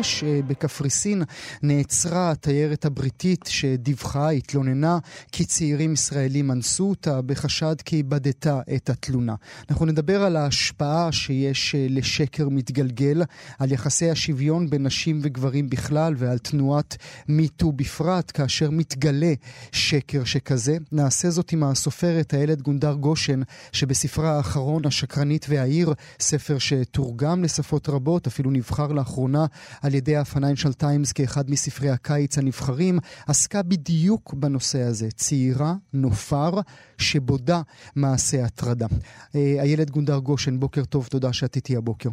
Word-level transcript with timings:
אמש 0.00 0.24
אה, 0.24 0.40
בקפריסין 0.46 1.22
נעצרה 1.62 2.30
התיירת 2.30 2.84
הבריטית 2.84 3.44
שדיווחה, 3.48 4.30
התלוננה 4.30 4.98
כי 5.32 5.44
צעירים 5.44 5.92
ישראלים 5.92 6.50
אנסו 6.50 6.90
אותה 6.90 7.22
בחשד 7.22 7.76
כי 7.84 7.96
איבדתה 7.96 8.60
את 8.76 8.90
התלונה. 8.90 9.34
אנחנו 9.70 9.86
נדבר 9.86 10.22
על 10.22 10.36
ההשפעה 10.36 11.12
שיש 11.12 11.74
אה, 11.74 11.86
לשקר 11.90 12.48
מתגלגל, 12.48 13.22
על 13.58 13.72
יחסי 13.72 14.10
השוויון 14.10 14.70
בין 14.70 14.86
נשים 14.86 15.20
וגברים 15.22 15.70
בכלל 15.70 16.14
ועל 16.16 16.38
תנועת 16.38 16.96
מיטו 17.28 17.72
בפרט, 17.72 18.30
כאשר 18.34 18.70
מתגלה 18.70 19.32
שקר 19.72 20.24
שכזה. 20.24 20.76
נעשה 20.92 21.30
זאת 21.30 21.52
עם 21.52 21.64
הסופרת 21.64 22.34
איילת 22.34 22.62
גונדר 22.62 22.94
גושן, 22.94 23.40
שבספרה 23.72 24.36
האחרון, 24.36 24.86
השקרנית 24.86 25.46
והעיר, 25.48 25.94
ספר 26.20 26.58
שתורגם 26.58 27.44
לשפות 27.44 27.88
רבות, 27.88 28.26
אפילו 28.26 28.50
נבחר 28.50 28.86
לאחרונה 28.86 29.46
ידי 29.94 30.16
ה-Financial 30.16 30.82
Times 30.82 31.12
כאחד 31.14 31.50
מספרי 31.50 31.90
הקיץ 31.90 32.38
הנבחרים, 32.38 32.98
עסקה 33.26 33.62
בדיוק 33.62 34.34
בנושא 34.34 34.82
הזה. 34.82 35.10
צעירה, 35.10 35.74
נופר, 35.92 36.60
שבודה 36.98 37.62
מעשה 37.96 38.44
הטרדה. 38.44 38.86
אה, 39.34 39.56
איילת 39.60 39.90
גונדר 39.90 40.18
גושן, 40.18 40.60
בוקר 40.60 40.84
טוב, 40.84 41.06
תודה 41.06 41.32
שאת 41.32 41.56
איתי 41.56 41.76
הבוקר. 41.76 42.10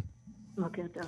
בוקר 0.58 0.82
טוב. 0.94 1.04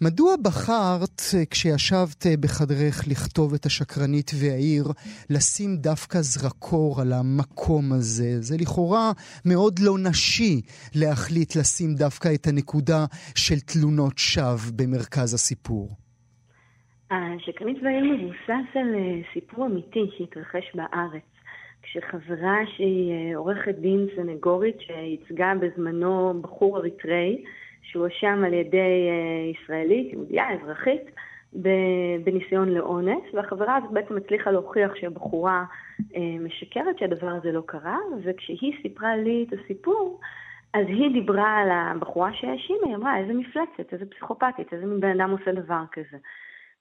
מדוע 0.00 0.34
בחרת, 0.44 1.20
אה, 1.34 1.46
כשישבת 1.50 2.26
אה, 2.26 2.34
בחדרך 2.40 2.96
לכתוב 3.10 3.54
את 3.54 3.64
השקרנית 3.66 4.30
והעיר, 4.40 4.84
לשים 5.30 5.76
דווקא 5.76 6.18
זרקור 6.20 7.00
על 7.00 7.12
המקום 7.12 7.92
הזה? 7.92 8.30
זה 8.40 8.56
לכאורה 8.60 9.12
מאוד 9.44 9.74
לא 9.78 9.94
נשי 10.08 10.60
להחליט 10.94 11.56
לשים 11.56 11.94
דווקא 11.94 12.28
את 12.34 12.46
הנקודה 12.46 13.00
של 13.34 13.60
תלונות 13.60 14.18
שווא 14.18 14.72
במרכז 14.76 15.34
הסיפור. 15.34 15.88
השקרנית 17.10 17.76
והעיר 17.82 18.04
מבוסס 18.04 18.68
על 18.74 18.94
אה, 18.94 19.20
סיפור 19.32 19.66
אמיתי 19.66 20.04
שהתרחש 20.16 20.66
בארץ. 20.74 21.28
כשחברה 21.82 22.58
שהיא 22.76 23.36
עורכת 23.36 23.74
דין 23.74 24.06
סנגורית 24.16 24.76
שייצגה 24.80 25.52
בזמנו 25.60 26.40
בחור 26.42 26.78
אריתראי, 26.78 27.44
שהואשם 27.92 28.42
על 28.46 28.54
ידי 28.54 29.08
אה, 29.08 29.50
ישראלית, 29.52 30.12
יהודייה, 30.12 30.52
אזרחית, 30.52 31.10
בניסיון 32.24 32.68
לאונס, 32.68 33.22
והחברה 33.34 33.76
הזאת 33.76 33.90
בעצם 33.90 34.16
הצליחה 34.16 34.50
להוכיח 34.50 34.94
שהבחורה 34.94 35.64
אה, 36.16 36.36
משקרת, 36.40 36.98
שהדבר 36.98 37.28
הזה 37.28 37.52
לא 37.52 37.62
קרה, 37.66 37.98
וכשהיא 38.24 38.72
סיפרה 38.82 39.16
לי 39.16 39.46
את 39.48 39.58
הסיפור, 39.58 40.20
אז 40.74 40.86
היא 40.88 41.12
דיברה 41.12 41.56
על 41.56 41.68
הבחורה 41.70 42.32
שהאשימה, 42.32 42.86
היא 42.86 42.94
אמרה, 42.94 43.18
איזה 43.18 43.32
מפלצת, 43.32 43.92
איזה 43.92 44.06
פסיכופתית, 44.06 44.72
איזה 44.72 44.86
בן 45.00 45.20
אדם 45.20 45.30
עושה 45.30 45.52
דבר 45.52 45.82
כזה. 45.92 46.16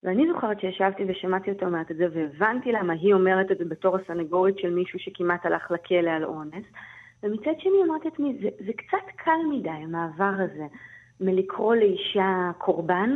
ואני 0.03 0.27
זוכרת 0.33 0.59
שישבתי 0.59 1.03
ושמעתי 1.07 1.51
אותו 1.51 1.65
אומרת 1.65 1.91
את 1.91 1.97
זה, 1.97 2.07
והבנתי 2.13 2.71
למה 2.71 2.93
היא 2.93 3.13
אומרת 3.13 3.51
את 3.51 3.57
זה 3.57 3.65
בתור 3.65 3.97
הסנגורית 3.97 4.59
של 4.59 4.69
מישהו 4.69 4.99
שכמעט 4.99 5.45
הלך 5.45 5.71
לכלא 5.71 6.09
על 6.09 6.25
אונס. 6.25 6.65
ומצד 7.23 7.59
שני 7.59 7.83
אמרתי 7.85 8.07
לעצמי, 8.09 8.37
זה, 8.41 8.49
זה 8.65 8.71
קצת 8.73 9.15
קל 9.15 9.39
מדי, 9.51 9.69
המעבר 9.69 10.33
הזה. 10.39 10.65
מלקרוא 11.21 11.75
לאישה 11.75 12.51
קורבן 12.57 13.09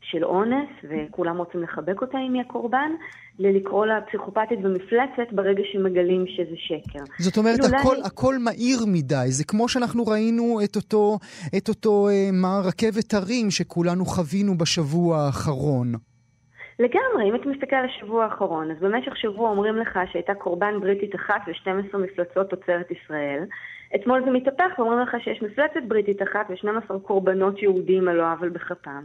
של 0.00 0.24
אונס, 0.24 0.68
וכולם 0.84 1.38
רוצים 1.38 1.62
לחבק 1.62 2.02
אותה 2.02 2.18
אם 2.18 2.34
היא 2.34 2.42
הקורבן, 2.42 2.90
ללקרוא 3.38 3.86
לה 3.86 4.00
פסיכופתית 4.00 4.58
ומפלצת 4.62 5.32
ברגע 5.32 5.62
שמגלים 5.72 6.24
שזה 6.26 6.56
שקר. 6.56 7.04
זאת 7.18 7.36
אומרת, 7.36 7.60
כאילו 7.60 7.78
הכל, 7.78 7.88
אולי... 7.88 8.00
הכל 8.04 8.34
מהיר 8.38 8.78
מדי. 8.86 9.26
זה 9.26 9.44
כמו 9.44 9.68
שאנחנו 9.68 10.06
ראינו 10.06 10.60
את 10.64 10.76
אותו, 10.76 11.18
את 11.56 11.68
אותו 11.68 12.08
אה, 12.08 12.28
מה, 12.32 12.60
רכבת 12.64 13.14
הרים 13.14 13.50
שכולנו 13.50 14.04
חווינו 14.04 14.58
בשבוע 14.58 15.18
האחרון. 15.18 15.92
לגמרי, 16.78 17.30
אם 17.30 17.34
אתה 17.34 17.48
מסתכל 17.48 17.76
על 17.76 17.84
השבוע 17.84 18.24
האחרון, 18.24 18.70
אז 18.70 18.76
במשך 18.80 19.16
שבוע 19.16 19.50
אומרים 19.50 19.76
לך 19.76 19.98
שהייתה 20.12 20.34
קורבן 20.34 20.80
בריטית 20.80 21.14
אחת 21.14 21.40
ו-12 21.46 21.98
מפלצות 21.98 22.50
תוצרת 22.50 22.90
ישראל. 22.90 23.44
אתמול 23.94 24.24
זה 24.24 24.30
מתהפך 24.30 24.78
ואומרים 24.78 24.98
לך 25.00 25.16
שיש 25.20 25.42
מפלצת 25.42 25.82
בריטית 25.88 26.22
אחת 26.22 26.46
ו-12 26.50 26.98
קורבנות 26.98 27.62
יהודים 27.62 28.08
על 28.08 28.16
לא 28.16 28.32
עוול 28.32 28.48
בכפם. 28.48 29.04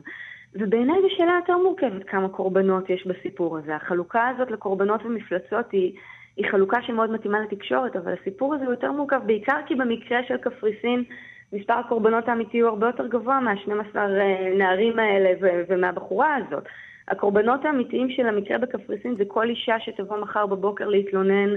ובעיניי 0.53 1.01
זו 1.01 1.07
שאלה 1.09 1.33
יותר 1.39 1.57
מורכבת 1.57 2.03
כמה 2.07 2.29
קורבנות 2.29 2.89
יש 2.89 3.07
בסיפור 3.07 3.57
הזה. 3.57 3.75
החלוקה 3.75 4.27
הזאת 4.27 4.51
לקורבנות 4.51 5.05
ומפלצות 5.05 5.71
היא, 5.71 5.93
היא 6.37 6.45
חלוקה 6.51 6.81
שמאוד 6.81 7.11
מתאימה 7.11 7.39
לתקשורת, 7.39 7.95
אבל 7.95 8.13
הסיפור 8.21 8.55
הזה 8.55 8.63
הוא 8.65 8.73
יותר 8.73 8.91
מורכב, 8.91 9.21
בעיקר 9.25 9.57
כי 9.65 9.75
במקרה 9.75 10.19
של 10.27 10.37
קפריסין 10.37 11.03
מספר 11.53 11.73
הקורבנות 11.73 12.29
האמיתי 12.29 12.59
הוא 12.59 12.69
הרבה 12.69 12.87
יותר 12.87 13.07
גבוה 13.07 13.39
מה-12 13.39 13.97
אה, 13.97 14.53
נערים 14.57 14.99
האלה 14.99 15.29
ומהבחורה 15.69 16.35
הזאת. 16.35 16.63
הקורבנות 17.07 17.65
האמיתיים 17.65 18.07
של 18.09 18.27
המקרה 18.27 18.57
בקפריסין 18.57 19.15
זה 19.17 19.23
כל 19.27 19.49
אישה 19.49 19.75
שתבוא 19.79 20.17
מחר 20.17 20.45
בבוקר 20.45 20.87
להתלונן 20.87 21.49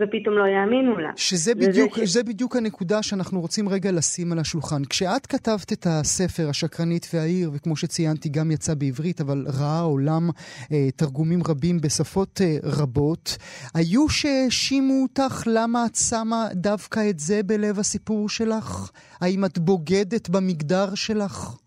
ופתאום 0.00 0.38
לא 0.38 0.44
יאמינו 0.46 0.98
לה. 0.98 1.10
שזה 1.16 1.54
בדיוק, 1.54 1.96
ש... 1.96 2.00
שזה 2.00 2.22
בדיוק 2.22 2.56
הנקודה 2.56 3.02
שאנחנו 3.02 3.40
רוצים 3.40 3.68
רגע 3.68 3.92
לשים 3.92 4.32
על 4.32 4.38
השולחן. 4.38 4.84
כשאת 4.84 5.26
כתבת 5.26 5.72
את 5.72 5.86
הספר, 5.90 6.48
השקרנית 6.48 7.06
והעיר, 7.14 7.50
וכמו 7.54 7.76
שציינתי, 7.76 8.28
גם 8.28 8.50
יצא 8.50 8.74
בעברית, 8.74 9.20
אבל 9.20 9.44
ראה 9.60 9.80
עולם 9.80 10.30
אה, 10.72 10.90
תרגומים 10.96 11.40
רבים 11.48 11.80
בשפות 11.80 12.40
אה, 12.40 12.56
רבות, 12.62 13.36
היו 13.74 14.08
שהאשימו 14.08 15.02
אותך 15.02 15.42
למה 15.46 15.86
את 15.86 15.94
שמה 15.94 16.46
דווקא 16.52 17.00
את 17.10 17.18
זה 17.18 17.42
בלב 17.42 17.78
הסיפור 17.78 18.28
שלך? 18.28 18.90
האם 19.20 19.44
את 19.44 19.58
בוגדת 19.58 20.28
במגדר 20.28 20.94
שלך? 20.94 21.61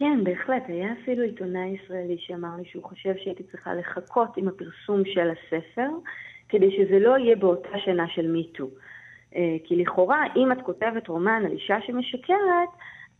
כן, 0.00 0.24
בהחלט. 0.24 0.62
היה 0.68 0.92
אפילו 1.02 1.22
עיתונאי 1.22 1.76
ישראלי 1.84 2.16
שאמר 2.18 2.48
לי 2.58 2.64
שהוא 2.64 2.84
חושב 2.84 3.14
שהייתי 3.16 3.42
צריכה 3.42 3.74
לחכות 3.74 4.36
עם 4.36 4.48
הפרסום 4.48 5.02
של 5.04 5.30
הספר, 5.30 5.88
כדי 6.48 6.70
שזה 6.76 6.98
לא 6.98 7.18
יהיה 7.18 7.36
באותה 7.36 7.78
שנה 7.78 8.08
של 8.08 8.26
מיטו. 8.26 8.68
אה, 9.36 9.56
כי 9.64 9.76
לכאורה, 9.76 10.24
אם 10.36 10.52
את 10.52 10.58
כותבת 10.62 11.08
רומן 11.08 11.42
על 11.46 11.52
אישה 11.52 11.76
שמשקרת, 11.86 12.68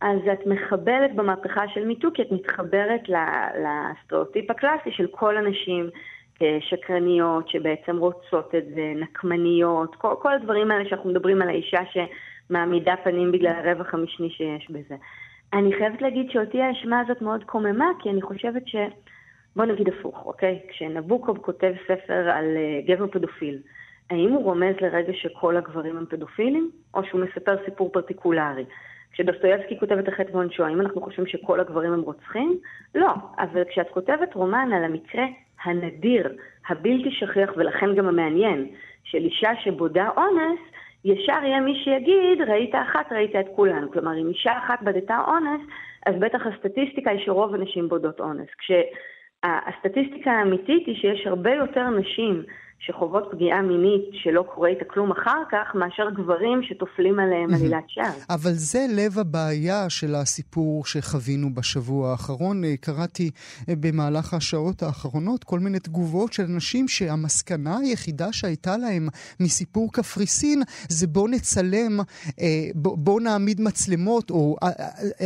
אז 0.01 0.19
את 0.33 0.47
מחבלת 0.47 1.15
במהפכה 1.15 1.67
של 1.67 1.85
מיטו, 1.85 2.09
כי 2.13 2.21
את 2.21 2.31
מתחברת 2.31 3.01
לסטריאוטיפ 3.09 4.51
הקלאסי 4.51 4.91
של 4.91 5.07
כל 5.07 5.37
הנשים 5.37 5.89
שקרניות, 6.59 7.49
שבעצם 7.49 7.97
רוצות 7.97 8.55
את 8.55 8.65
זה, 8.75 8.93
נקמניות, 8.95 9.95
כל, 9.95 10.13
כל 10.21 10.33
הדברים 10.33 10.71
האלה 10.71 10.89
שאנחנו 10.89 11.09
מדברים 11.09 11.41
על 11.41 11.49
האישה 11.49 11.81
שמעמידה 11.91 12.95
פנים 13.03 13.31
בגלל 13.31 13.53
הרווח 13.53 13.93
המשני 13.93 14.29
שיש 14.29 14.71
בזה. 14.71 14.95
אני 15.53 15.73
חייבת 15.77 16.01
להגיד 16.01 16.31
שאותי 16.31 16.61
האשמה 16.61 16.99
הזאת 16.99 17.21
מאוד 17.21 17.43
קוממה, 17.43 17.85
כי 17.99 18.09
אני 18.09 18.21
חושבת 18.21 18.67
ש... 18.67 18.75
בוא 19.55 19.65
נגיד 19.65 19.89
הפוך, 19.89 20.25
אוקיי? 20.25 20.59
כשנבוקוב 20.67 21.37
כותב 21.37 21.73
ספר 21.83 22.29
על 22.29 22.45
uh, 22.45 22.87
גבר 22.87 23.07
פדופיל, 23.07 23.57
האם 24.09 24.31
הוא 24.31 24.43
רומז 24.43 24.75
לרגע 24.81 25.13
שכל 25.13 25.57
הגברים 25.57 25.97
הם 25.97 26.05
פדופילים, 26.05 26.71
או 26.93 27.03
שהוא 27.03 27.21
מספר 27.21 27.55
סיפור 27.65 27.91
פרטיקולרי? 27.91 28.65
כשדוסטויבסקי 29.11 29.79
כותב 29.79 29.97
את 29.97 30.07
החטא 30.07 30.29
ועונשו, 30.31 30.65
האם 30.65 30.81
אנחנו 30.81 31.01
חושבים 31.01 31.27
שכל 31.27 31.59
הגברים 31.59 31.93
הם 31.93 32.01
רוצחים? 32.01 32.57
לא, 32.95 33.13
אבל 33.39 33.63
כשאת 33.63 33.89
כותבת 33.89 34.33
רומן 34.33 34.69
על 34.73 34.83
המקרה 34.83 35.25
הנדיר, 35.63 36.37
הבלתי 36.69 37.11
שכיח 37.11 37.49
ולכן 37.57 37.95
גם 37.95 38.07
המעניין, 38.07 38.67
של 39.03 39.17
אישה 39.17 39.49
שבודה 39.63 40.09
אונס, 40.17 40.59
ישר 41.05 41.43
יהיה 41.43 41.61
מי 41.61 41.81
שיגיד, 41.83 42.41
ראית 42.47 42.75
אחת, 42.75 43.11
ראית 43.11 43.35
את 43.35 43.45
כולנו. 43.55 43.91
כלומר, 43.91 44.21
אם 44.21 44.27
אישה 44.27 44.57
אחת 44.57 44.81
בדתה 44.81 45.17
אונס, 45.27 45.61
אז 46.05 46.15
בטח 46.19 46.41
הסטטיסטיקה 46.45 47.11
היא 47.11 47.25
שרוב 47.25 47.55
הנשים 47.55 47.89
בודות 47.89 48.19
אונס. 48.19 48.47
כשהסטטיסטיקה 48.57 50.31
האמיתית 50.31 50.87
היא 50.87 50.95
שיש 50.95 51.27
הרבה 51.27 51.53
יותר 51.53 51.89
נשים 51.89 52.43
שחוות 52.85 53.27
פגיעה 53.31 53.61
מינית 53.61 54.09
שלא 54.13 54.43
קורה 54.55 54.69
איתה 54.69 54.85
כלום 54.85 55.11
אחר 55.11 55.43
כך, 55.51 55.75
מאשר 55.75 56.09
גברים 56.09 56.63
שטופלים 56.63 57.19
עליהם 57.19 57.53
עלילת 57.53 57.83
שווא. 57.87 58.05
אבל 58.29 58.51
זה 58.51 58.85
לב 58.89 59.19
הבעיה 59.19 59.89
של 59.89 60.15
הסיפור 60.15 60.85
שחווינו 60.85 61.53
בשבוע 61.53 62.11
האחרון. 62.11 62.63
אה, 62.63 62.77
קראתי 62.77 63.31
אה, 63.69 63.73
במהלך 63.79 64.33
השעות 64.33 64.83
האחרונות 64.83 65.43
כל 65.43 65.59
מיני 65.59 65.79
תגובות 65.79 66.33
של 66.33 66.43
אנשים 66.43 66.87
שהמסקנה 66.87 67.77
היחידה 67.77 68.33
שהייתה 68.33 68.77
להם 68.77 69.07
מסיפור 69.39 69.93
קפריסין 69.93 70.63
זה 70.89 71.07
בוא 71.07 71.29
נצלם, 71.29 71.99
אה, 72.41 72.69
בוא 72.75 73.21
נעמיד 73.21 73.61
מצלמות, 73.61 74.29
או 74.29 74.55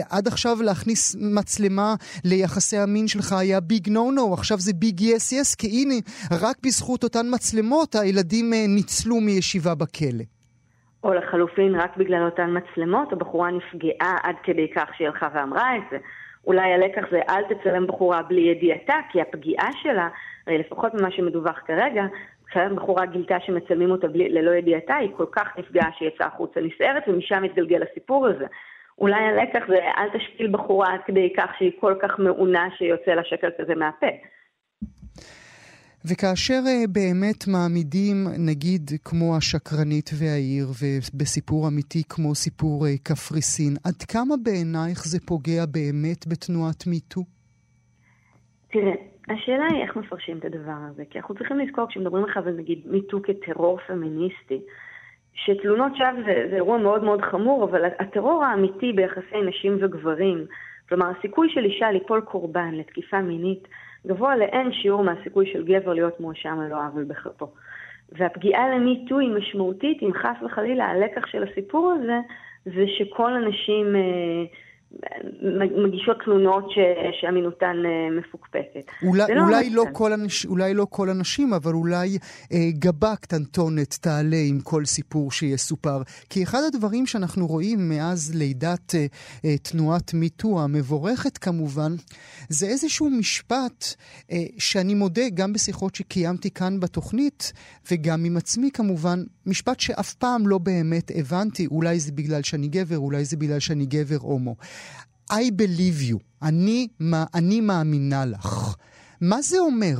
עד 0.10 0.28
עכשיו 0.28 0.62
להכניס 0.62 1.16
מצלמה 1.19 1.96
ליחסי 2.24 2.78
המין 2.78 3.07
שלך 3.07 3.34
היה 3.34 3.60
ביג 3.60 3.90
נו 3.90 4.12
נו, 4.12 4.34
עכשיו 4.34 4.60
זה 4.60 4.74
ביג 4.74 5.02
יס 5.02 5.31
יס, 5.31 5.56
כי 5.56 5.68
הנה, 5.68 5.96
רק 6.31 6.57
בזכות 6.63 7.04
אותן 7.04 7.25
מצלמות 7.34 7.44
מצלמות 7.45 7.95
הילדים 7.95 8.53
אה, 8.53 8.68
ניצלו 8.75 9.15
מישיבה 9.15 9.75
בכלא. 9.75 10.24
או 11.03 11.13
לחלופין, 11.13 11.75
רק 11.75 11.97
בגלל 11.97 12.25
אותן 12.25 12.57
מצלמות, 12.57 13.13
הבחורה 13.13 13.51
נפגעה 13.51 14.18
עד 14.24 14.36
כדי 14.44 14.68
כך 14.75 14.89
שהיא 14.97 15.07
הלכה 15.07 15.27
ואמרה 15.33 15.75
את 15.75 15.81
זה. 15.92 15.97
אולי 16.47 16.74
הלקח 16.74 17.01
זה 17.12 17.19
אל 17.30 17.44
תצלם 17.44 17.88
בחורה 17.88 18.21
בלי 18.24 18.42
ידיעתה, 18.42 18.94
כי 19.12 19.21
הפגיעה 19.21 19.69
שלה, 19.83 20.07
הרי 20.47 20.57
לפחות 20.57 20.94
ממה 20.94 21.12
שמדווח 21.12 21.59
כרגע, 21.68 22.03
כשהבחורה 22.47 23.06
גילתה 23.06 23.38
שמצלמים 23.45 23.92
אותה 23.92 24.07
בלי, 24.07 24.30
ללא 24.30 24.51
ידיעתה, 24.51 24.95
היא 24.95 25.09
כל 25.18 25.25
כך 25.31 25.47
נפגעה 25.57 25.89
שהיא 25.97 26.09
יצאה 26.09 26.27
החוצה 26.27 26.59
נסערת, 26.62 27.03
ומשם 27.07 27.44
התגלגל 27.44 27.83
הסיפור 27.92 28.27
הזה. 28.27 28.45
אולי 29.00 29.24
הלקח 29.24 29.63
זה 29.68 29.80
אל 29.97 30.19
תשפיל 30.19 30.51
בחורה 30.51 30.94
עד 30.94 31.00
כדי 31.06 31.33
כך 31.38 31.50
שהיא 31.57 31.71
כל 31.80 31.95
כך 32.01 32.19
מעונה 32.19 32.68
שיוצא 32.77 33.12
לה 33.12 33.24
שקל 33.24 33.50
כזה 33.57 33.75
מהפה. 33.75 34.07
וכאשר 36.10 36.62
אה, 36.68 36.84
באמת 36.94 37.48
מעמידים, 37.48 38.18
נגיד, 38.50 38.81
כמו 39.06 39.38
השקרנית 39.38 40.10
והעיר, 40.19 40.68
ובסיפור 40.81 41.68
אמיתי 41.68 42.04
כמו 42.10 42.36
סיפור 42.36 42.86
אה, 42.86 42.92
קפריסין, 43.04 43.74
עד 43.86 44.00
כמה 44.12 44.36
בעינייך 44.44 45.00
זה 45.06 45.19
פוגע 45.28 45.66
באמת 45.66 46.28
בתנועת 46.28 46.88
מיטו? 46.88 47.22
תראה, 48.72 48.94
השאלה 49.30 49.66
היא 49.72 49.84
איך 49.84 49.96
מפרשים 49.96 50.38
את 50.38 50.46
הדבר 50.46 50.80
הזה, 50.90 51.04
כי 51.10 51.19
אנחנו 51.19 51.36
צריכים 51.36 51.60
לזכור 51.60 51.88
כשמדברים 51.90 52.25
לך 52.25 52.38
על 52.38 52.54
נגיד 52.57 52.80
מיטו 52.86 53.19
כטרור 53.24 53.80
פמיניסטי, 53.88 54.60
שתלונות 55.34 55.92
שווא 55.96 56.24
זה, 56.25 56.48
זה 56.50 56.56
אירוע 56.56 56.78
מאוד 56.78 57.04
מאוד 57.04 57.22
חמור, 57.22 57.63
אבל 57.63 57.81
הטרור 58.00 58.44
האמיתי 58.44 58.94
ביחסי 58.94 59.42
נשים 59.50 59.78
וגברים, 59.81 60.46
כלומר 60.90 61.06
הסיכוי 61.19 61.48
של 61.50 61.66
אישה 61.66 61.92
ליפול 61.92 62.22
קורבן 62.22 62.74
לתקיפה 62.74 63.22
מינית, 63.22 63.68
גבוה 64.06 64.36
לאין 64.36 64.72
שיעור 64.72 65.04
מהסיכוי 65.04 65.46
של 65.54 65.63
גבר 65.63 65.94
להיות 65.94 66.19
מואשם 66.19 66.60
על 66.60 66.68
לא 66.68 66.78
עוול 66.86 67.04
בכפו. 67.04 67.48
והפגיעה 68.12 68.69
למיטו 68.69 69.19
היא 69.19 69.30
משמעותית 69.30 70.04
אם 70.04 70.13
חס 70.13 70.44
וחלילה 70.46 70.86
הלקח 70.86 71.25
של 71.25 71.44
הסיפור 71.44 71.92
הזה 71.92 72.19
זה 72.66 72.86
שכל 72.98 73.34
הנשים 73.34 73.96
אה, 73.96 74.02
מגישות 75.86 76.18
תלונות 76.25 76.71
ש, 76.71 76.77
שאמינותן 77.21 77.75
אה, 77.86 78.19
מפוקפקת. 78.19 78.86
אולי, 79.03 79.36
לא, 79.36 79.42
אולי, 79.42 79.69
לא 79.69 79.86
כל 79.92 80.13
אנש, 80.13 80.45
אולי 80.45 80.74
לא 80.74 80.88
כל 80.89 81.09
הנשים, 81.09 81.53
אבל 81.53 81.74
אולי 81.74 82.18
אה, 82.53 82.57
גבה 82.80 83.15
קטנטונת 83.15 83.97
תעלה 84.01 84.38
עם 84.50 84.59
כל 84.59 84.86
סיפור 84.86 85.31
שיסופר. 85.31 86.01
כי 86.30 86.44
אחד 86.44 86.59
הדברים 86.68 87.06
שאנחנו 87.06 87.47
רואים 87.47 87.89
מאז 87.89 88.36
לידת 88.36 88.95
אה, 88.95 89.06
אה, 89.45 89.57
תנועת 89.57 90.13
מיטו, 90.13 90.62
המבורכת 90.62 91.38
כמובן, 91.38 91.92
זה 92.50 92.68
איזשהו 92.68 93.09
משפט 93.09 93.95
אה, 94.31 94.38
שאני 94.57 94.94
מודה, 94.94 95.30
גם 95.33 95.53
בשיחות 95.53 95.95
שקיימתי 95.95 96.51
כאן 96.51 96.80
בתוכנית, 96.80 97.53
וגם 97.92 98.25
עם 98.25 98.38
עצמי 98.38 98.69
כמובן, 98.74 99.24
משפט 99.45 99.80
שאף 99.80 100.13
פעם 100.13 100.47
לא 100.47 100.57
באמת 100.57 101.12
הבנתי, 101.15 101.68
אולי 101.68 102.00
זה 102.00 102.12
בגלל 102.12 102.44
שאני 102.44 102.68
גבר, 102.68 102.97
אולי 102.97 103.25
זה 103.25 103.38
בגלל 103.38 103.59
שאני 103.59 103.86
גבר 103.86 104.18
הומו. 104.21 104.56
I 105.32 105.52
believe 105.52 106.12
you, 106.12 106.18
אני, 106.48 106.88
אני 107.36 107.62
מאמינה 107.62 108.26
לך. 108.26 108.76
מה 109.22 109.42
זה 109.42 109.60
אומר? 109.60 109.96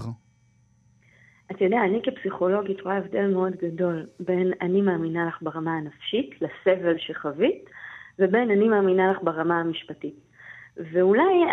אתה 1.52 1.64
יודע, 1.64 1.78
אני 1.86 2.02
כפסיכולוגית 2.04 2.82
רואה 2.82 2.98
הבדל 2.98 3.28
מאוד 3.28 3.54
גדול 3.56 4.06
בין 4.20 4.52
אני 4.62 4.82
מאמינה 4.82 5.28
לך 5.28 5.38
ברמה 5.42 5.78
הנפשית, 5.78 6.30
לסבל 6.42 6.98
שחווית, 6.98 7.70
ובין 8.20 8.52
אני 8.52 8.68
מאמינה 8.68 9.12
לך 9.12 9.18
ברמה 9.24 9.60
המשפטית. 9.60 10.16
ואולי 10.78 11.44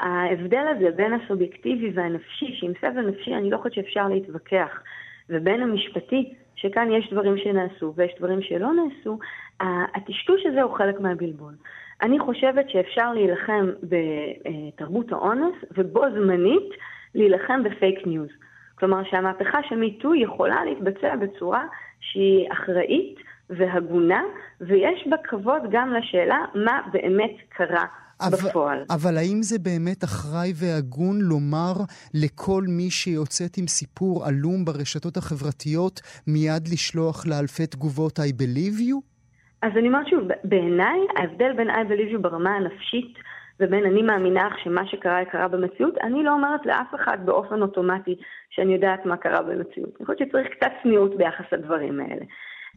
ההבדל 0.00 0.64
הזה 0.76 0.90
בין 0.96 1.12
הסובייקטיבי 1.12 1.90
והנפשי, 1.94 2.54
שעם 2.60 2.72
סבל 2.80 3.06
נפשי 3.08 3.34
אני 3.34 3.50
לא 3.50 3.56
חושבת 3.56 3.74
שאפשר 3.74 4.08
להתווכח, 4.08 4.82
ובין 5.28 5.60
המשפטי, 5.62 6.34
שכאן 6.54 6.92
יש 6.92 7.08
דברים 7.12 7.34
שנעשו 7.38 7.92
ויש 7.96 8.12
דברים 8.18 8.42
שלא 8.42 8.68
נעשו, 8.72 9.18
הטשטוש 9.94 10.46
הזה 10.46 10.62
הוא 10.62 10.76
חלק 10.76 11.00
מהבלבול. 11.00 11.54
אני 12.02 12.18
חושבת 12.18 12.70
שאפשר 12.70 13.12
להילחם 13.12 13.66
בתרבות 13.82 15.12
האונס 15.12 15.54
ובו 15.76 16.02
זמנית 16.14 16.70
להילחם 17.14 17.62
ב 17.64 17.72
fake 17.72 18.06
news. 18.06 18.28
כלומר 18.74 19.02
שהמהפכה 19.10 19.58
של 19.68 19.76
MeToo 19.76 20.14
יכולה 20.14 20.64
להתבצע 20.64 21.16
בצורה 21.16 21.64
שהיא 22.00 22.48
אחראית 22.52 23.14
והגונה, 23.50 24.22
ויש 24.60 25.06
בה 25.10 25.16
כבוד 25.24 25.62
גם 25.70 25.92
לשאלה 25.92 26.38
מה 26.54 26.80
באמת 26.92 27.36
קרה 27.48 27.84
אבל, 28.20 28.48
בפועל. 28.48 28.84
אבל 28.90 29.16
האם 29.16 29.42
זה 29.42 29.58
באמת 29.58 30.04
אחראי 30.04 30.52
והגון 30.54 31.20
לומר 31.20 31.72
לכל 32.14 32.62
מי 32.68 32.90
שיוצאת 32.90 33.56
עם 33.58 33.66
סיפור 33.66 34.26
עלום 34.26 34.64
ברשתות 34.64 35.16
החברתיות 35.16 36.00
מיד 36.26 36.68
לשלוח 36.72 37.26
לאלפי 37.26 37.66
תגובות 37.66 38.18
I 38.18 38.22
believe 38.22 38.80
you? 38.80 39.11
אז 39.62 39.72
אני 39.76 39.88
אומרת 39.88 40.08
שוב, 40.08 40.28
בעיניי 40.44 41.00
ההבדל 41.16 41.52
בין 41.52 41.70
I 41.70 41.74
believe 41.74 42.14
you 42.14 42.18
ברמה 42.18 42.56
הנפשית 42.56 43.18
ובין 43.60 43.84
אני 43.84 44.02
מאמינה 44.02 44.46
לך 44.46 44.58
שמה 44.58 44.86
שקרה 44.86 45.24
קרה 45.24 45.48
במציאות, 45.48 45.98
אני 45.98 46.22
לא 46.22 46.32
אומרת 46.32 46.66
לאף 46.66 46.94
אחד 46.94 47.18
באופן 47.24 47.62
אוטומטי 47.62 48.16
שאני 48.50 48.74
יודעת 48.74 49.06
מה 49.06 49.16
קרה 49.16 49.42
במציאות. 49.42 49.96
אני 49.98 50.06
חושבת 50.06 50.18
שצריך 50.18 50.48
קצת 50.48 50.70
צניעות 50.82 51.16
ביחס 51.16 51.44
לדברים 51.52 52.00
האלה. 52.00 52.24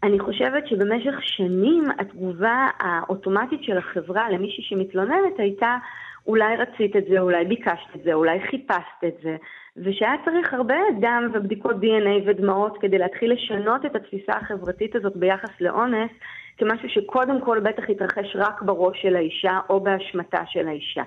אני 0.04 0.20
חושבת 0.20 0.68
שבמשך 0.68 1.16
שנים 1.22 1.84
התגובה 2.00 2.68
האוטומטית 2.80 3.64
של 3.64 3.78
החברה 3.78 4.30
למישהי 4.30 4.64
שמתלוננת 4.64 5.40
הייתה 5.40 5.78
אולי 6.28 6.56
רצית 6.56 6.96
את 6.96 7.04
זה, 7.10 7.20
אולי 7.20 7.46
ביקשת 7.46 7.96
את 7.96 8.04
זה, 8.04 8.14
אולי 8.14 8.40
חיפשת 8.40 9.04
את 9.08 9.16
זה, 9.24 9.36
ושהיה 9.78 10.12
צריך 10.26 10.54
הרבה 10.54 10.76
דם 11.00 11.30
ובדיקות 11.34 11.76
DNA 11.76 12.22
ודמעות 12.26 12.78
כדי 12.82 12.98
להתחיל 12.98 13.34
לשנות 13.34 13.86
את 13.86 13.96
התפיסה 13.96 14.34
החברתית 14.34 14.96
הזאת 14.96 15.16
ביחס 15.16 15.62
לאונס, 15.62 16.12
כמשהו 16.58 16.90
שקודם 16.90 17.42
כל 17.42 17.60
בטח 17.60 17.90
יתרחש 17.90 18.36
רק 18.36 18.62
בראש 18.62 19.02
של 19.02 19.16
האישה 19.16 19.60
או 19.70 19.80
באשמתה 19.80 20.44
של 20.48 20.68
האישה. 20.68 21.04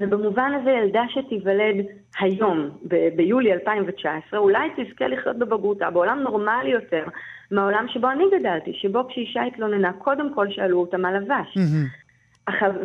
ובמובן 0.00 0.52
הזה 0.60 0.70
ילדה 0.70 1.02
שתיוולד 1.08 1.76
היום, 2.20 2.70
ב- 2.88 3.08
ביולי 3.16 3.52
2019, 3.52 4.40
אולי 4.40 4.68
תזכה 4.76 5.08
לחיות 5.08 5.38
בבגרותה 5.38 5.90
בעולם 5.90 6.18
נורמלי 6.18 6.70
יותר 6.70 7.04
מהעולם 7.50 7.86
שבו 7.88 8.10
אני 8.10 8.24
גדלתי, 8.38 8.72
שבו 8.74 9.08
כשאישה 9.08 9.42
התלוננה, 9.42 9.92
קודם 9.92 10.34
כל 10.34 10.50
שאלו 10.50 10.80
אותה 10.80 10.96
מה 10.96 11.12
לבש. 11.12 11.56
Mm-hmm. 11.56 12.07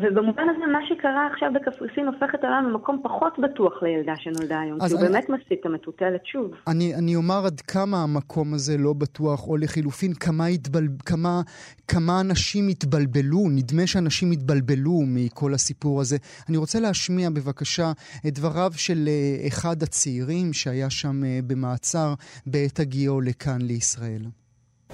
ובמובן 0.01 0.43
הזה 0.50 0.65
מה 0.72 0.79
שקרה 0.88 1.27
עכשיו 1.34 1.51
בקפריסין 1.53 2.08
הופך 2.08 2.36
את 2.36 2.43
העולם 2.43 2.70
למקום 2.70 3.01
פחות 3.03 3.39
בטוח 3.39 3.84
לילדה 3.84 4.13
שנולדה 4.17 4.60
היום, 4.60 4.79
כי 4.79 4.93
הוא 4.93 5.01
אני... 5.01 5.10
באמת 5.10 5.29
מסית 5.29 5.60
את 5.60 5.65
המטוטלת 5.65 6.25
שוב. 6.25 6.51
אני, 6.67 6.96
אני 6.96 7.15
אומר 7.15 7.46
עד 7.46 7.62
כמה 7.62 8.03
המקום 8.03 8.53
הזה 8.53 8.77
לא 8.77 8.93
בטוח, 8.93 9.48
או 9.48 9.58
לחילופין, 9.58 10.13
כמה, 10.13 10.46
התבל... 10.46 10.88
כמה, 11.05 11.41
כמה 11.88 12.22
אנשים 12.22 12.67
התבלבלו, 12.67 13.39
נדמה 13.50 13.88
שאנשים 13.88 14.32
התבלבלו 14.32 15.01
מכל 15.08 15.53
הסיפור 15.53 16.01
הזה. 16.01 16.17
אני 16.50 16.58
רוצה 16.58 16.79
להשמיע 16.79 17.29
בבקשה 17.29 17.91
את 18.27 18.34
דבריו 18.34 18.72
של 18.75 19.08
אה, 19.08 19.48
אחד 19.48 19.84
הצעירים 19.84 20.53
שהיה 20.53 20.89
שם 20.89 21.24
אה, 21.24 21.39
במעצר 21.48 22.13
בעת 22.46 22.79
הגיעו 22.79 23.22
לכאן 23.22 23.62
לישראל. 23.62 24.43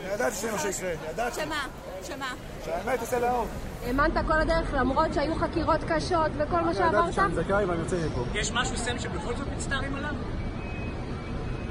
ידעתי 0.05 0.35
שזה 0.35 0.51
מה 0.51 0.57
שיקרה, 0.57 0.91
ידעתי. 1.11 1.41
שמה? 1.41 1.67
שמה? 2.03 2.33
שהאמת 2.65 2.99
תצא 2.99 3.19
לאור. 3.19 3.45
האמנת 3.85 4.25
כל 4.27 4.41
הדרך 4.41 4.73
למרות 4.73 5.13
שהיו 5.13 5.35
חקירות 5.35 5.79
קשות 5.89 6.31
וכל 6.37 6.61
מה 6.61 6.73
שעברת? 6.73 6.93
אני 6.93 7.01
ידעתי 7.01 7.13
שאני 7.13 7.35
זכאי 7.35 7.65
ואני 7.65 7.79
יוצא 7.79 7.95
מפה. 8.07 8.39
יש 8.39 8.51
משהו 8.51 8.77
סם 8.77 8.99
שבכל 8.99 9.35
זאת 9.35 9.47
מצטערים 9.55 9.95
עליו? 9.95 10.13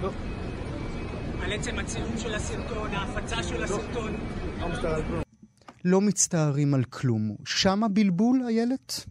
לא. 0.02 0.10
על 1.44 1.52
עצם 1.52 1.78
הצילום 1.78 2.16
של 2.18 2.34
הסרטון, 2.34 2.90
ההפצה 2.90 3.42
של 3.42 3.62
הסרטון? 3.62 4.12
לא 4.60 4.68
מצטער 4.68 4.94
על 4.94 5.02
כלום. 5.02 5.22
לא 5.84 6.00
מצטערים 6.00 6.74
על 6.74 6.84
כלום. 6.84 7.36
שם 7.46 7.84
הבלבול, 7.84 8.40
איילת? 8.48 9.04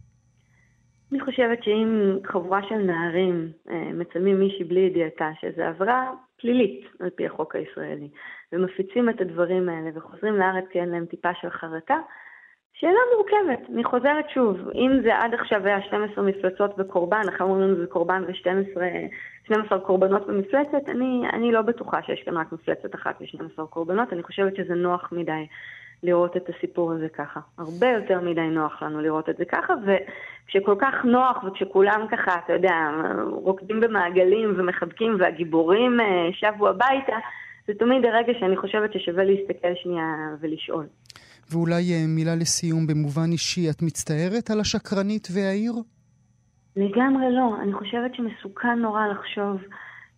אני 1.12 1.20
חושבת 1.20 1.64
שאם 1.64 2.18
חבורה 2.32 2.60
של 2.68 2.74
נערים 2.74 3.52
אה, 3.70 3.92
מצלמים 3.92 4.38
מישהי 4.40 4.64
בלי 4.64 4.80
ידיעתה, 4.80 5.30
שזו 5.40 5.62
עבירה 5.62 6.10
פלילית 6.40 6.80
על 7.00 7.10
פי 7.10 7.26
החוק 7.26 7.56
הישראלי, 7.56 8.08
ומפיצים 8.52 9.08
את 9.08 9.20
הדברים 9.20 9.68
האלה 9.68 9.90
וחוזרים 9.94 10.36
לארץ 10.36 10.64
כי 10.70 10.80
אין 10.80 10.88
להם 10.88 11.06
טיפה 11.06 11.34
של 11.40 11.50
חרטה, 11.50 11.96
שאלה 12.80 12.98
מורכבת, 13.16 13.70
אני 13.70 13.84
חוזרת 13.84 14.30
שוב, 14.34 14.56
אם 14.74 15.00
זה 15.02 15.18
עד 15.18 15.34
עכשיו 15.34 15.66
היה 15.66 15.82
12 15.82 16.24
מפלצות 16.24 16.76
בקורבן, 16.76 17.22
אחר 17.28 17.44
אומרים 17.44 17.74
זה 17.74 17.86
קורבן 17.86 18.24
ו-12 18.28 19.78
קורבנות 19.78 20.26
במפלצת, 20.26 20.88
אני, 20.88 21.22
אני 21.32 21.52
לא 21.52 21.62
בטוחה 21.62 22.02
שיש 22.02 22.22
כאן 22.22 22.36
רק 22.36 22.52
מפלצת 22.52 22.94
אחת 22.94 23.20
ו-12 23.20 23.66
קורבנות, 23.66 24.12
אני 24.12 24.22
חושבת 24.22 24.56
שזה 24.56 24.74
נוח 24.74 25.12
מדי 25.12 25.46
לראות 26.02 26.36
את 26.36 26.48
הסיפור 26.48 26.92
הזה 26.92 27.08
ככה. 27.08 27.40
הרבה 27.58 27.86
יותר 27.88 28.20
מדי 28.20 28.40
נוח 28.40 28.82
לנו 28.82 29.00
לראות 29.00 29.28
את 29.28 29.36
זה 29.36 29.44
ככה, 29.44 29.74
וכשכל 29.84 30.74
כך 30.78 30.94
נוח 31.04 31.44
וכשכולם 31.44 32.06
ככה, 32.10 32.38
אתה 32.44 32.52
יודע, 32.52 32.90
רוקדים 33.30 33.80
במעגלים 33.80 34.54
ומחבקים 34.56 35.16
והגיבורים 35.18 36.00
אה, 36.00 36.28
שבו 36.32 36.68
הביתה, 36.68 37.16
זה 37.68 37.74
תמיד 37.74 38.04
הרגע 38.04 38.32
שאני 38.40 38.56
חושבת 38.56 38.92
ששווה 38.92 39.24
להסתכל 39.24 39.74
שנייה 39.82 40.04
ולשאול. 40.40 40.86
ואולי 41.50 41.92
אה, 41.92 42.04
מילה 42.08 42.34
לסיום 42.34 42.86
במובן 42.86 43.32
אישי, 43.32 43.70
את 43.70 43.82
מצטערת 43.82 44.50
על 44.50 44.60
השקרנית 44.60 45.28
והעיר? 45.34 45.72
לגמרי 46.76 47.26
לא. 47.32 47.56
אני 47.62 47.72
חושבת 47.72 48.14
שמסוכן 48.14 48.78
נורא 48.78 49.06
לחשוב 49.06 49.56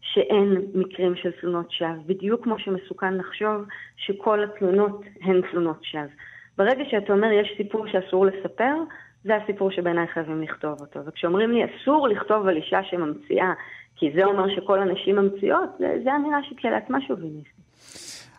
שאין 0.00 0.57
מקרים 0.75 1.14
של 1.16 1.30
תלונות 1.40 1.71
שווא, 1.71 2.02
בדיוק 2.07 2.45
כמו 2.45 2.59
שמסוכן 2.59 3.14
לחשוב 3.14 3.64
שכל 3.97 4.45
התלונות 4.45 5.02
הן 5.23 5.40
תלונות 5.50 5.85
שווא. 5.85 6.02
ברגע 6.59 6.85
שאתה 6.90 7.12
אומר 7.12 7.33
יש 7.33 7.49
סיפור 7.57 7.87
שאסור 7.87 8.26
לספר, 8.26 8.75
זה 9.24 9.36
הסיפור 9.36 9.70
שבעיניי 9.70 10.06
חייבים 10.14 10.42
לכתוב 10.42 10.80
אותו. 10.80 11.00
וכשאומרים 11.06 11.50
לי 11.50 11.60
אסור 11.64 12.08
לכתוב 12.08 12.46
על 12.46 12.56
אישה 12.56 12.80
שממציאה, 12.90 13.52
כי 13.96 14.06
זה 14.16 14.24
אומר 14.24 14.44
שכל 14.56 14.80
הנשים 14.80 15.16
ממציאות, 15.16 15.70
זה, 15.78 16.10
אמירה 16.16 16.38
שכשלעצמה 16.42 16.98
שוביניסטית. 17.08 17.60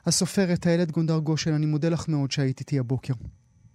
הסופרת 0.06 0.68
איילת 0.68 0.92
גונדר 0.92 1.18
גושן, 1.18 1.54
אני 1.54 1.66
מודה 1.66 1.90
לך 1.90 2.10
מאוד 2.10 2.32
שהיית 2.32 2.60
איתי 2.60 2.80
הבוקר. 2.80 3.14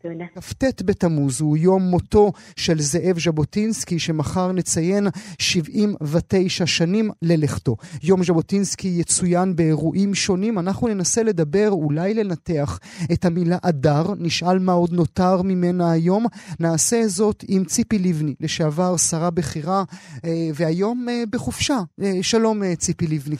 כ"ט 0.02 0.82
בתמוז 0.84 1.40
הוא 1.40 1.56
יום 1.56 1.82
מותו 1.82 2.32
של 2.56 2.80
זאב 2.80 3.18
ז'בוטינסקי, 3.18 3.98
שמחר 3.98 4.52
נציין 4.52 5.06
79 5.38 6.66
שנים 6.66 7.10
ללכתו. 7.22 7.76
יום 8.02 8.24
ז'בוטינסקי 8.24 8.88
יצוין 8.88 9.56
באירועים 9.56 10.14
שונים. 10.14 10.58
אנחנו 10.58 10.88
ננסה 10.88 11.22
לדבר, 11.22 11.68
אולי 11.70 12.14
לנתח 12.14 12.78
את 13.12 13.24
המילה 13.24 13.58
אדר, 13.62 14.14
נשאל 14.18 14.58
מה 14.58 14.72
עוד 14.72 14.92
נותר 14.92 15.42
ממנה 15.42 15.90
היום. 15.90 16.26
נעשה 16.60 17.08
זאת 17.08 17.44
עם 17.48 17.64
ציפי 17.64 17.98
לבני, 17.98 18.34
לשעבר 18.40 18.96
שרה 18.96 19.30
בכירה, 19.30 19.84
אה, 20.24 20.50
והיום 20.54 21.08
אה, 21.08 21.22
בחופשה. 21.30 21.78
אה, 22.02 22.18
שלום 22.22 22.74
ציפי 22.74 23.06
לבני. 23.06 23.36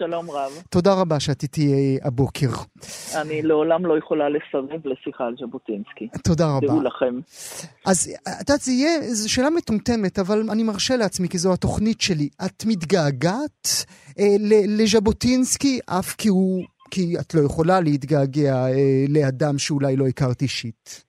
שלום 0.00 0.30
רב. 0.30 0.50
תודה 0.70 0.90
רבה 1.00 1.20
שאת 1.20 1.42
איתי 1.42 1.98
הבוקר. 2.02 2.46
אני 3.22 3.42
לעולם 3.42 3.86
לא 3.86 3.98
יכולה 3.98 4.28
לסרב 4.28 4.86
לשיחה 4.86 5.24
על 5.24 5.34
ז'בוטינסקי. 5.40 6.08
תודה 6.24 6.44
רבה. 6.56 6.66
דעו 6.66 6.82
לכם. 6.82 7.14
אז 7.86 8.16
את 8.42 8.48
יודעת, 8.48 8.60
זו 9.00 9.32
שאלה 9.32 9.50
מטומטמת, 9.50 10.18
אבל 10.18 10.42
אני 10.52 10.62
מרשה 10.62 10.96
לעצמי, 10.96 11.28
כי 11.28 11.38
זו 11.38 11.52
התוכנית 11.52 12.00
שלי. 12.00 12.28
את 12.46 12.64
מתגעגעת 12.66 13.68
אה, 14.18 14.36
לז'בוטינסקי, 14.78 15.78
אף 15.86 16.14
כי 16.18 16.28
הוא... 16.28 16.64
כי 16.90 17.14
את 17.20 17.34
לא 17.34 17.40
יכולה 17.40 17.80
להתגעגע 17.80 18.54
אה, 18.54 19.04
לאדם 19.08 19.58
שאולי 19.58 19.96
לא 19.96 20.06
הכרת 20.06 20.42
אישית. 20.42 21.04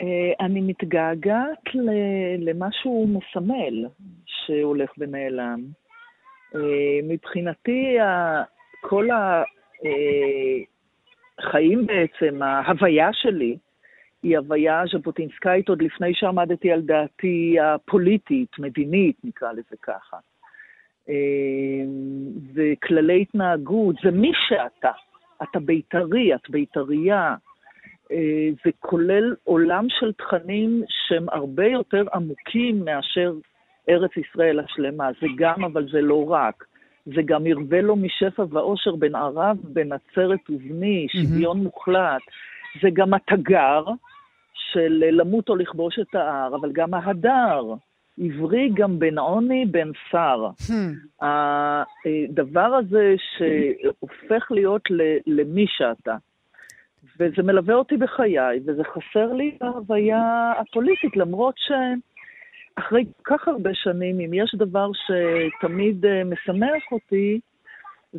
אה, 0.00 0.46
אני 0.46 0.60
מתגעגעת 0.60 1.64
למה 2.38 2.66
שהוא 2.72 3.08
מסמל, 3.08 3.86
שהולך 4.26 4.90
ונעלם. 4.98 5.87
אה, 6.54 7.00
מבחינתי, 7.02 7.96
כל 8.80 9.08
החיים 11.38 11.78
אה, 11.80 11.84
בעצם, 11.84 12.42
ההוויה 12.42 13.08
שלי, 13.12 13.56
היא 14.22 14.38
הוויה 14.38 14.82
ז'בוטינסקאית 14.92 15.68
עוד 15.68 15.82
לפני 15.82 16.14
שעמדתי 16.14 16.72
על 16.72 16.80
דעתי 16.80 17.56
הפוליטית, 17.60 18.58
מדינית, 18.58 19.16
נקרא 19.24 19.52
לזה 19.52 19.76
ככה. 19.82 20.16
אה, 21.08 21.84
זה 22.54 22.72
כללי 22.82 23.22
התנהגות, 23.22 23.96
זה 24.04 24.10
מי 24.10 24.32
שאתה. 24.48 24.90
אתה 25.42 25.60
בית"רי, 25.60 26.34
את 26.34 26.50
בית"רייה. 26.50 27.34
זה 28.64 28.70
כולל 28.78 29.34
עולם 29.44 29.86
של 29.88 30.12
תכנים 30.12 30.82
שהם 30.88 31.26
הרבה 31.28 31.66
יותר 31.66 32.04
עמוקים 32.14 32.84
מאשר 32.84 33.32
ארץ 33.90 34.10
ישראל 34.16 34.60
השלמה. 34.60 35.08
זה 35.20 35.26
גם, 35.36 35.64
אבל 35.64 35.88
זה 35.92 36.00
לא 36.00 36.30
רק. 36.30 36.64
זה 37.06 37.22
גם 37.24 37.46
ירבה 37.46 37.80
לו 37.80 37.96
משפע 37.96 38.44
ואושר 38.50 38.96
בין 38.96 39.14
ערב, 39.14 39.56
בין 39.64 39.92
עצרת 39.92 40.50
ובני, 40.50 41.06
שוויון. 41.10 41.62
מוחלט. 41.62 42.22
זה 42.82 42.88
גם 42.92 43.14
התגר 43.14 43.84
של 44.54 45.04
למות 45.10 45.48
או 45.48 45.56
לכבוש 45.56 45.98
את 45.98 46.14
ההר, 46.14 46.56
אבל 46.56 46.72
גם 46.72 46.94
ההדר. 46.94 47.62
עברי 48.20 48.70
גם 48.74 48.98
בין 48.98 49.18
עוני, 49.18 49.66
בין 49.66 49.92
שר. 50.10 50.46
הדבר 51.20 52.74
הזה 52.74 53.14
שהופך 53.18 54.46
להיות 54.50 54.82
למי 55.26 55.66
שאתה. 55.68 56.16
וזה 57.20 57.42
מלווה 57.42 57.74
אותי 57.74 57.96
בחיי, 57.96 58.60
וזה 58.66 58.82
חסר 58.84 59.32
לי 59.32 59.56
בהוויה 59.60 60.52
הפוליטית, 60.58 61.16
למרות 61.16 61.54
ש... 61.58 61.72
אחרי 62.78 63.04
כך 63.24 63.48
הרבה 63.48 63.70
שנים, 63.74 64.20
אם 64.20 64.34
יש 64.34 64.54
דבר 64.54 64.90
שתמיד 64.92 66.04
uh, 66.04 66.08
משמח 66.24 66.82
אותי, 66.92 67.40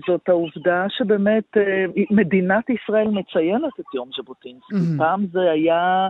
זאת 0.08 0.30
העובדה 0.30 0.86
שבאמת 0.90 1.58
uh, 1.58 2.02
מדינת 2.12 2.70
ישראל 2.70 3.08
מציינת 3.08 3.80
את 3.80 3.86
יום 3.94 4.10
ז'בוטינסקי. 4.18 4.76
Mm-hmm. 4.76 4.98
פעם 4.98 5.26
זה 5.32 5.52
היה, 5.52 6.10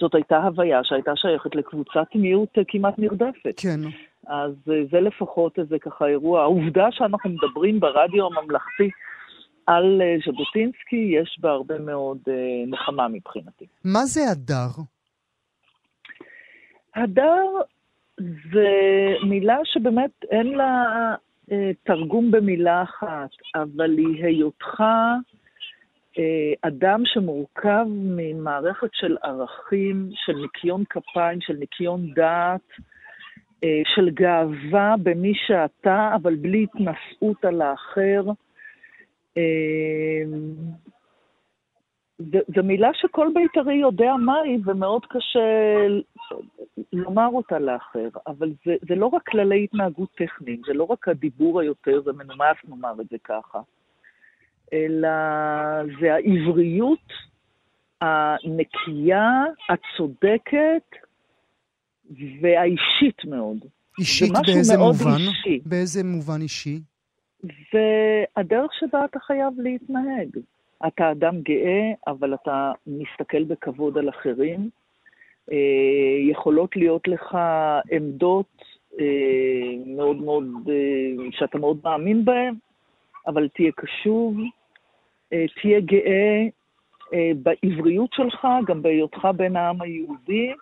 זאת 0.00 0.14
הייתה 0.14 0.36
הוויה 0.36 0.80
שהייתה 0.84 1.12
שייכת 1.16 1.54
לקבוצת 1.54 2.06
מיעוט 2.14 2.58
uh, 2.58 2.62
כמעט 2.68 2.98
נרדפת. 2.98 3.54
כן. 3.56 3.80
אז 4.26 4.52
זה 4.90 5.00
לפחות 5.00 5.58
איזה 5.58 5.78
ככה 5.78 6.06
אירוע. 6.06 6.42
העובדה 6.42 6.86
שאנחנו 6.90 7.30
מדברים 7.30 7.80
ברדיו 7.80 8.26
הממלכתי 8.26 8.90
על 9.66 10.00
ז'בוטינסקי, 10.26 11.10
יש 11.20 11.38
בה 11.40 11.50
הרבה 11.50 11.78
מאוד 11.78 12.18
נחמה 12.66 13.08
מבחינתי. 13.08 13.66
מה 13.84 14.04
זה 14.04 14.20
הדר? 14.30 14.68
הדר 16.94 17.46
זה 18.52 18.68
מילה 19.22 19.58
שבאמת 19.64 20.10
אין 20.30 20.46
לה 20.46 20.84
אה, 21.52 21.70
תרגום 21.82 22.30
במילה 22.30 22.82
אחת, 22.82 23.30
אבל 23.54 23.98
היא 23.98 24.24
היותך 24.24 24.80
אה, 26.18 26.52
אדם 26.62 27.02
שמורכב 27.04 27.86
ממערכת 27.88 28.88
של 28.92 29.16
ערכים, 29.22 30.08
של 30.14 30.32
ניקיון 30.32 30.84
כפיים, 30.90 31.40
של 31.40 31.56
ניקיון 31.56 32.14
דעת, 32.14 32.68
אה, 33.64 33.82
של 33.94 34.10
גאווה 34.10 34.94
במי 35.02 35.32
שאתה, 35.46 36.10
אבל 36.14 36.34
בלי 36.34 36.62
התנשאות 36.62 37.44
על 37.44 37.62
האחר. 37.62 38.22
זו 42.18 42.62
מילה 42.64 42.90
שכל 42.94 43.28
בית"רי 43.34 43.74
יודע 43.74 44.12
מהי, 44.16 44.58
ומאוד 44.64 45.06
קשה 45.06 45.40
לומר 46.92 47.28
אותה 47.32 47.58
לאחר, 47.58 48.08
אבל 48.26 48.52
זה, 48.66 48.74
זה 48.88 48.94
לא 48.94 49.06
רק 49.06 49.28
כללי 49.28 49.64
התנהגות 49.64 50.08
טכניים, 50.14 50.60
זה 50.66 50.72
לא 50.72 50.84
רק 50.84 51.08
הדיבור 51.08 51.60
היותר 51.60 52.00
ומנומס, 52.06 52.56
נאמר 52.68 53.00
את 53.00 53.08
זה 53.10 53.16
ככה, 53.24 53.60
אלא 54.72 55.08
זה 56.00 56.14
העבריות 56.14 57.12
הנקייה, 58.00 59.44
הצודקת 59.68 60.88
והאישית 62.40 63.24
מאוד. 63.24 63.64
אישית 63.98 64.32
באיזה 64.46 64.78
מובן? 64.78 65.10
אישי. 65.10 65.60
באיזה 65.66 66.04
מובן 66.04 66.40
אישי? 66.40 66.80
זה 67.42 68.24
הדרך 68.36 68.70
שבה 68.80 69.04
אתה 69.04 69.20
חייב 69.20 69.52
להתנהג. 69.58 70.28
אתה 70.86 71.10
אדם 71.10 71.40
גאה, 71.42 71.92
אבל 72.06 72.34
אתה 72.34 72.72
מסתכל 72.86 73.44
בכבוד 73.44 73.98
על 73.98 74.08
אחרים. 74.08 74.70
אה, 75.52 76.30
יכולות 76.30 76.76
להיות 76.76 77.08
לך 77.08 77.38
עמדות 77.92 78.62
אה, 79.00 79.04
מאוד 79.86 80.16
מאוד, 80.16 80.44
אה, 80.68 81.26
שאתה 81.30 81.58
מאוד 81.58 81.78
מאמין 81.84 82.24
בהן, 82.24 82.54
אבל 83.26 83.48
תהיה 83.48 83.72
קשוב, 83.76 84.36
תהיה 85.28 85.80
גאה 85.80 86.46
בעבריות 87.36 88.10
שלך, 88.12 88.46
גם 88.66 88.82
בהיותך 88.82 89.28
בן 89.36 89.56
העם 89.56 89.82
היהודי, 89.82 90.52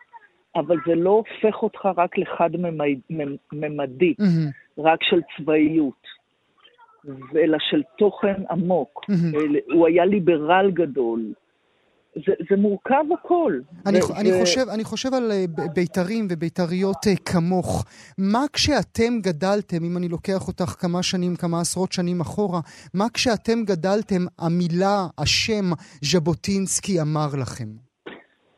אבל 0.57 0.77
זה 0.87 0.95
לא 0.95 1.11
הופך 1.11 1.63
אותך 1.63 1.89
רק 1.97 2.19
לחד-ממדי, 2.19 4.15
mm-hmm. 4.21 4.51
רק 4.79 5.03
של 5.03 5.21
צבאיות. 5.37 6.16
אלא 7.37 7.59
של 7.71 7.83
תוכן 7.99 8.43
עמוק. 8.51 9.01
Mm-hmm. 9.11 9.75
הוא 9.75 9.87
היה 9.87 10.05
ליברל 10.05 10.71
גדול. 10.71 11.33
זה, 12.27 12.33
זה 12.51 12.57
מורכב 12.57 13.05
הכל. 13.15 13.61
אני, 13.87 13.99
ו- 13.99 14.21
אני, 14.21 14.33
ו- 14.33 14.41
חושב, 14.41 14.69
אני 14.75 14.85
חושב 14.85 15.15
על 15.15 15.31
אה, 15.33 15.45
בית"רים 15.75 16.27
ובית"ריות 16.31 17.07
אה, 17.07 17.13
כמוך. 17.25 17.85
מה 18.19 18.45
כשאתם 18.53 19.13
גדלתם, 19.23 19.85
אם 19.85 19.97
אני 19.97 20.09
לוקח 20.09 20.49
אותך 20.49 20.71
כמה 20.81 21.03
שנים, 21.03 21.37
כמה 21.37 21.61
עשרות 21.61 21.93
שנים 21.93 22.21
אחורה, 22.21 22.61
מה 22.95 23.05
כשאתם 23.15 23.59
גדלתם, 23.65 24.23
המילה, 24.39 25.07
השם 25.19 25.65
ז'בוטינסקי 26.03 27.01
אמר 27.01 27.29
לכם? 27.43 27.69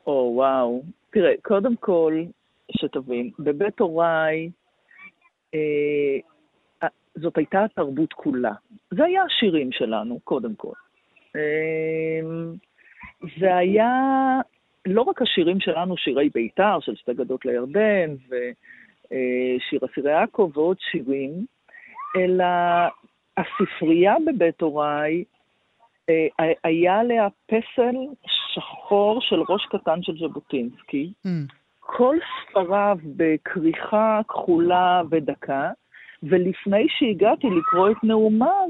או, 0.06 0.32
וואו. 0.34 0.82
תראה, 1.12 1.32
קודם 1.42 1.76
כל, 1.76 2.22
שתבין, 2.70 3.30
בבית 3.38 3.80
הוריי, 3.80 4.50
אה, 5.54 6.18
זאת 7.20 7.38
הייתה 7.38 7.64
התרבות 7.64 8.12
כולה. 8.12 8.52
זה 8.90 9.04
היה 9.04 9.22
השירים 9.22 9.72
שלנו, 9.72 10.20
קודם 10.24 10.54
כל. 10.54 10.72
אה, 11.36 12.20
זה 13.40 13.56
היה 13.56 13.90
לא 14.86 15.02
רק 15.02 15.22
השירים 15.22 15.60
שלנו, 15.60 15.96
שירי 15.96 16.28
בית"ר, 16.34 16.78
של 16.80 16.96
שתי 16.96 17.14
גדות 17.14 17.44
לירדן, 17.44 18.14
ושיר 18.26 19.80
אסירי 19.92 20.12
עכו 20.12 20.50
ועוד 20.54 20.76
שירים, 20.90 21.46
אלא 22.16 22.44
הספרייה 23.36 24.14
בבית 24.26 24.60
הוריי, 24.60 25.24
אה, 26.10 26.52
היה 26.64 26.98
עליה 27.00 27.28
פסל 27.46 27.96
שחור 28.26 29.20
של 29.20 29.40
ראש 29.48 29.66
קטן 29.66 30.02
של 30.02 30.12
ז'בוטינסקי. 30.18 31.12
Mm. 31.26 31.30
כל 31.80 32.16
ספריו 32.50 32.98
בכריכה 33.16 34.20
כחולה 34.28 35.02
ודקה, 35.10 35.70
ולפני 36.22 36.86
שהגעתי 36.88 37.46
לקרוא 37.46 37.90
את 37.90 38.04
נאומיו, 38.04 38.68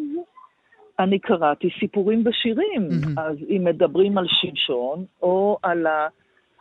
אני 0.99 1.19
קראתי 1.19 1.69
סיפורים 1.81 2.23
ושירים. 2.27 2.89
Mm-hmm. 2.91 3.21
אז 3.21 3.37
אם 3.49 3.65
מדברים 3.65 4.19
על 4.19 4.27
שמשון, 4.29 5.05
או 5.23 5.59
על 5.63 5.87
ה... 5.87 6.09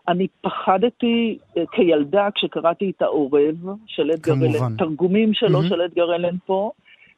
אני 0.07 0.27
פחדתי 0.41 1.37
uh, 1.41 1.59
כילדה 1.71 2.27
כשקראתי 2.35 2.91
את 2.97 3.01
העורב 3.01 3.55
של 3.85 4.11
אדגר 4.11 4.33
אלן, 4.33 4.75
תרגומים 4.77 5.33
שלו 5.33 5.61
mm-hmm. 5.61 5.69
של 5.69 5.81
אדגר 5.81 6.15
אלן 6.15 6.37
פה, 6.45 6.71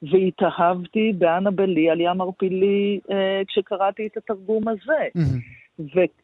והתאהבתי 0.03 1.13
באנה 1.17 1.51
בלי 1.51 1.89
על 1.89 2.01
ים 2.01 2.21
ערפילי 2.21 2.99
uh, 3.07 3.11
כשקראתי 3.47 4.07
את 4.07 4.17
התרגום 4.17 4.67
הזה. 4.67 5.07
Mm-hmm. 5.17 5.59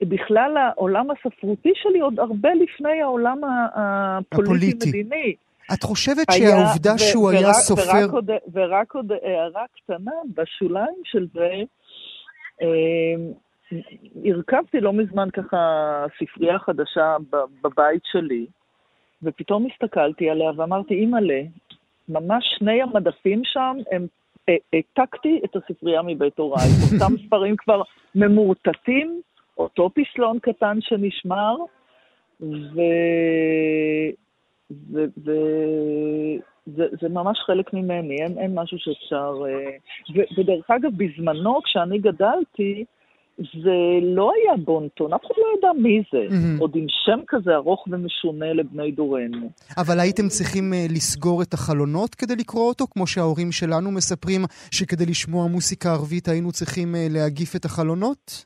ובכלל 0.02 0.58
העולם 0.58 1.06
הספרותי 1.12 1.72
שלי 1.76 2.00
עוד 2.00 2.20
הרבה 2.20 2.50
לפני 2.54 3.02
העולם 3.02 3.38
הפוליטי-מדיני. 3.76 5.36
את 5.74 5.84
חושבת 5.84 6.30
היה, 6.30 6.50
שהעובדה 6.50 6.94
ו- 6.96 7.00
שהוא 7.00 7.28
ורק, 7.30 7.36
היה 7.36 7.54
סופר... 7.54 7.82
ורק 8.04 8.14
עוד, 8.14 8.30
ורק 8.54 8.96
עוד 8.96 9.12
הערה 9.12 9.66
קטנה, 9.76 10.12
בשוליים 10.36 11.02
של 11.04 11.28
זה, 11.34 11.52
אה, 12.62 13.16
הרכבתי 14.26 14.80
לא 14.80 14.94
מזמן 14.94 15.30
ככה 15.30 15.58
ספרייה 16.20 16.60
חדשה 16.60 17.16
בבית 17.64 18.02
שלי, 18.12 18.46
ופתאום 19.24 19.68
הסתכלתי 19.72 20.30
עליה 20.30 20.52
ואמרתי, 20.58 20.94
אימא'לה, 20.94 21.42
ממש 22.10 22.44
שני 22.60 22.82
המדפים 22.82 23.42
שם, 23.44 23.78
הם 23.92 24.08
העתקתי 24.48 25.42
את 25.46 25.56
הספרייה 25.56 26.02
מבית 26.02 26.38
הוריי. 26.38 26.68
אותם 26.94 27.14
ספרים 27.28 27.56
כבר 27.58 27.82
ממורטטים, 28.16 29.22
אותו 29.58 29.90
פסלון 29.90 30.40
קטן 30.40 30.78
שנשמר, 30.82 31.56
ו... 32.42 32.82
וזה 36.68 37.10
ממש 37.10 37.38
חלק 37.46 37.74
ממני, 37.74 38.16
אין, 38.22 38.38
אין 38.38 38.56
משהו 38.56 38.78
שאפשר... 38.80 39.34
אה, 39.46 39.72
ו, 40.16 40.40
ודרך 40.40 40.72
אגב, 40.72 40.92
בזמנו, 40.98 41.62
כשאני 41.64 42.00
גדלתי, 42.00 42.86
זה 43.38 43.78
לא 44.02 44.32
היה 44.36 44.58
בונטון, 44.58 45.14
אף 45.14 45.22
אחד 45.26 45.34
לא 45.38 45.58
ידע 45.58 45.82
מי 45.82 46.02
זה, 46.12 46.28
mm-hmm. 46.30 46.62
עוד 46.62 46.76
עם 46.76 46.86
שם 46.90 47.20
כזה 47.28 47.56
ארוך 47.56 47.88
ומשונה 47.88 48.54
לבני 48.54 48.92
דורנו. 48.92 49.50
אבל 49.78 50.00
הייתם 50.00 50.28
צריכים 50.28 50.74
uh, 50.74 50.92
לסגור 50.94 51.42
את 51.42 51.54
החלונות 51.54 52.16
כדי 52.16 52.36
לקרוא 52.36 52.68
אותו, 52.68 52.86
כמו 52.88 53.08
שההורים 53.08 53.52
שלנו 53.52 53.92
מספרים 53.92 54.42
שכדי 54.72 55.06
לשמוע 55.06 55.48
מוסיקה 55.48 55.90
ערבית 55.92 56.28
היינו 56.28 56.52
צריכים 56.52 56.96
uh, 56.96 57.14
להגיף 57.14 57.56
את 57.56 57.66
החלונות? 57.66 58.46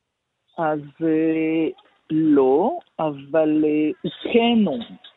אז 0.57 0.79
uh, 0.79 1.05
לא, 2.11 2.77
אבל. 2.99 3.63
Uh, 3.63 4.07
אה, 4.07 5.08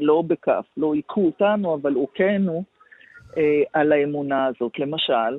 לא 0.00 0.22
בכף, 0.26 0.64
לא 0.76 0.94
היכו 0.94 1.26
אותנו, 1.26 1.74
אבל 1.74 1.92
הוכינו 1.92 2.64
אה, 3.36 3.62
על 3.72 3.92
האמונה 3.92 4.46
הזאת. 4.46 4.78
למשל, 4.78 5.38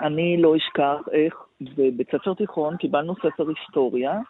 אני 0.00 0.36
לא 0.36 0.56
אשכח 0.56 1.00
איך 1.12 1.34
בבית 1.60 2.10
ספר 2.10 2.34
תיכון 2.34 2.76
קיבלנו 2.76 3.14
ספר 3.16 3.48
היסטוריה 3.48 4.20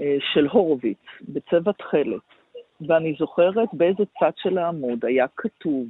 אה, 0.00 0.16
של 0.32 0.46
הורוביץ, 0.46 0.98
בצבע 1.28 1.72
תכלת, 1.72 2.20
ואני 2.88 3.14
זוכרת 3.18 3.68
באיזה 3.72 4.02
צד 4.20 4.30
של 4.36 4.58
העמוד 4.58 5.04
היה 5.04 5.26
כתוב 5.36 5.86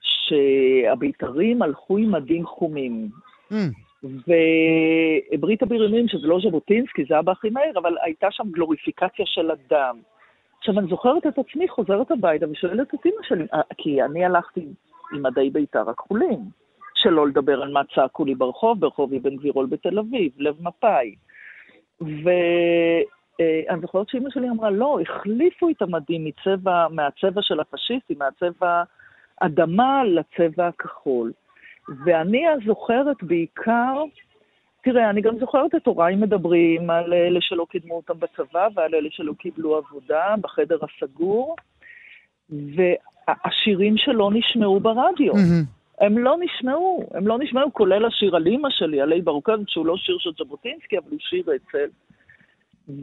שהבית"רים 0.00 1.62
הלכו 1.62 1.98
עם 1.98 2.12
מדים 2.12 2.46
חומים. 2.46 3.08
Mm. 3.52 3.54
וברית 4.04 5.62
הבריונים, 5.62 6.08
שזה 6.08 6.26
לא 6.26 6.38
ז'בוטינסקי, 6.42 7.04
זה 7.08 7.18
אבא 7.18 7.32
הכי 7.32 7.50
מהר, 7.50 7.72
אבל 7.76 7.96
הייתה 8.02 8.26
שם 8.30 8.50
גלוריפיקציה 8.50 9.26
של 9.26 9.50
הדם. 9.50 9.98
עכשיו, 10.62 10.78
אני 10.78 10.88
זוכרת 10.88 11.26
את 11.26 11.38
עצמי 11.38 11.68
חוזרת 11.68 12.10
הביתה 12.10 12.46
ושואלת 12.50 12.94
את 12.94 13.06
אמא 13.06 13.22
שלי, 13.22 13.46
אה, 13.54 13.60
כי 13.78 14.02
אני 14.02 14.24
הלכתי 14.24 14.66
עם 15.14 15.22
מדי 15.22 15.50
בית"ר 15.50 15.90
הכחולים, 15.90 16.38
שלא 16.94 17.28
לדבר 17.28 17.62
על 17.62 17.72
מה 17.72 17.80
צעקו 17.94 18.24
לי 18.24 18.34
ברחוב, 18.34 18.80
ברחוב 18.80 19.14
אבן 19.14 19.36
גבירול 19.36 19.66
בתל 19.66 19.98
אביב, 19.98 20.32
לב 20.38 20.56
מפא"י. 20.60 21.14
ואני 22.00 23.80
זוכרת 23.80 24.08
שאמא 24.08 24.30
שלי 24.30 24.50
אמרה, 24.50 24.70
לא, 24.70 24.98
החליפו 25.00 25.68
את 25.68 25.82
המדים 25.82 26.24
מצבע, 26.24 26.88
מהצבע 26.88 27.42
של 27.42 27.60
הפשיסטים, 27.60 28.18
מהצבע 28.18 28.82
אדמה 29.40 30.02
לצבע 30.04 30.66
הכחול. 30.66 31.32
ואני 32.04 32.48
אז 32.48 32.60
זוכרת 32.66 33.22
בעיקר 33.22 34.04
תראה, 34.82 35.10
אני 35.10 35.20
גם 35.20 35.38
זוכרת 35.38 35.74
את 35.74 35.86
הוריי 35.86 36.16
מדברים 36.16 36.90
על 36.90 37.12
אלה 37.12 37.40
שלא 37.40 37.66
קידמו 37.70 37.94
אותם 37.96 38.14
בצבא 38.18 38.68
ועל 38.74 38.94
אלה 38.94 39.08
שלא 39.10 39.32
קיבלו 39.38 39.76
עבודה 39.76 40.34
בחדר 40.40 40.78
הסגור, 40.82 41.56
והשירים 42.50 43.96
שלא 43.96 44.30
נשמעו 44.32 44.80
ברדיו. 44.80 45.32
הם 46.00 46.18
לא 46.18 46.36
נשמעו, 46.40 47.08
הם 47.14 47.26
לא 47.26 47.38
נשמעו, 47.38 47.72
כולל 47.72 48.04
השיר 48.04 48.36
על 48.36 48.46
אימא 48.46 48.68
שלי, 48.70 49.00
עלי 49.00 49.20
ברוקז, 49.20 49.58
שהוא 49.66 49.86
לא 49.86 49.96
שיר 49.96 50.16
של 50.18 50.30
ז'בוטינסקי, 50.38 50.98
אבל 50.98 51.10
הוא 51.10 51.18
שיר 51.20 51.44
אצל. 51.56 51.88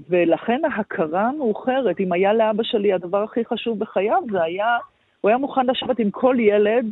ולכן 0.10 0.62
ההכרה 0.72 1.22
המאוחרת, 1.22 2.00
אם 2.00 2.12
היה 2.12 2.34
לאבא 2.34 2.64
שלי 2.64 2.94
הדבר 2.94 3.24
הכי 3.24 3.46
חשוב 3.46 3.80
בחייו, 3.80 4.24
זה 4.32 4.44
היה, 4.44 4.78
הוא 5.22 5.30
היה 5.30 5.38
מוכן 5.38 5.66
לשבת 5.66 6.00
עם 6.00 6.12
כל 6.12 6.36
ילד 6.40 6.86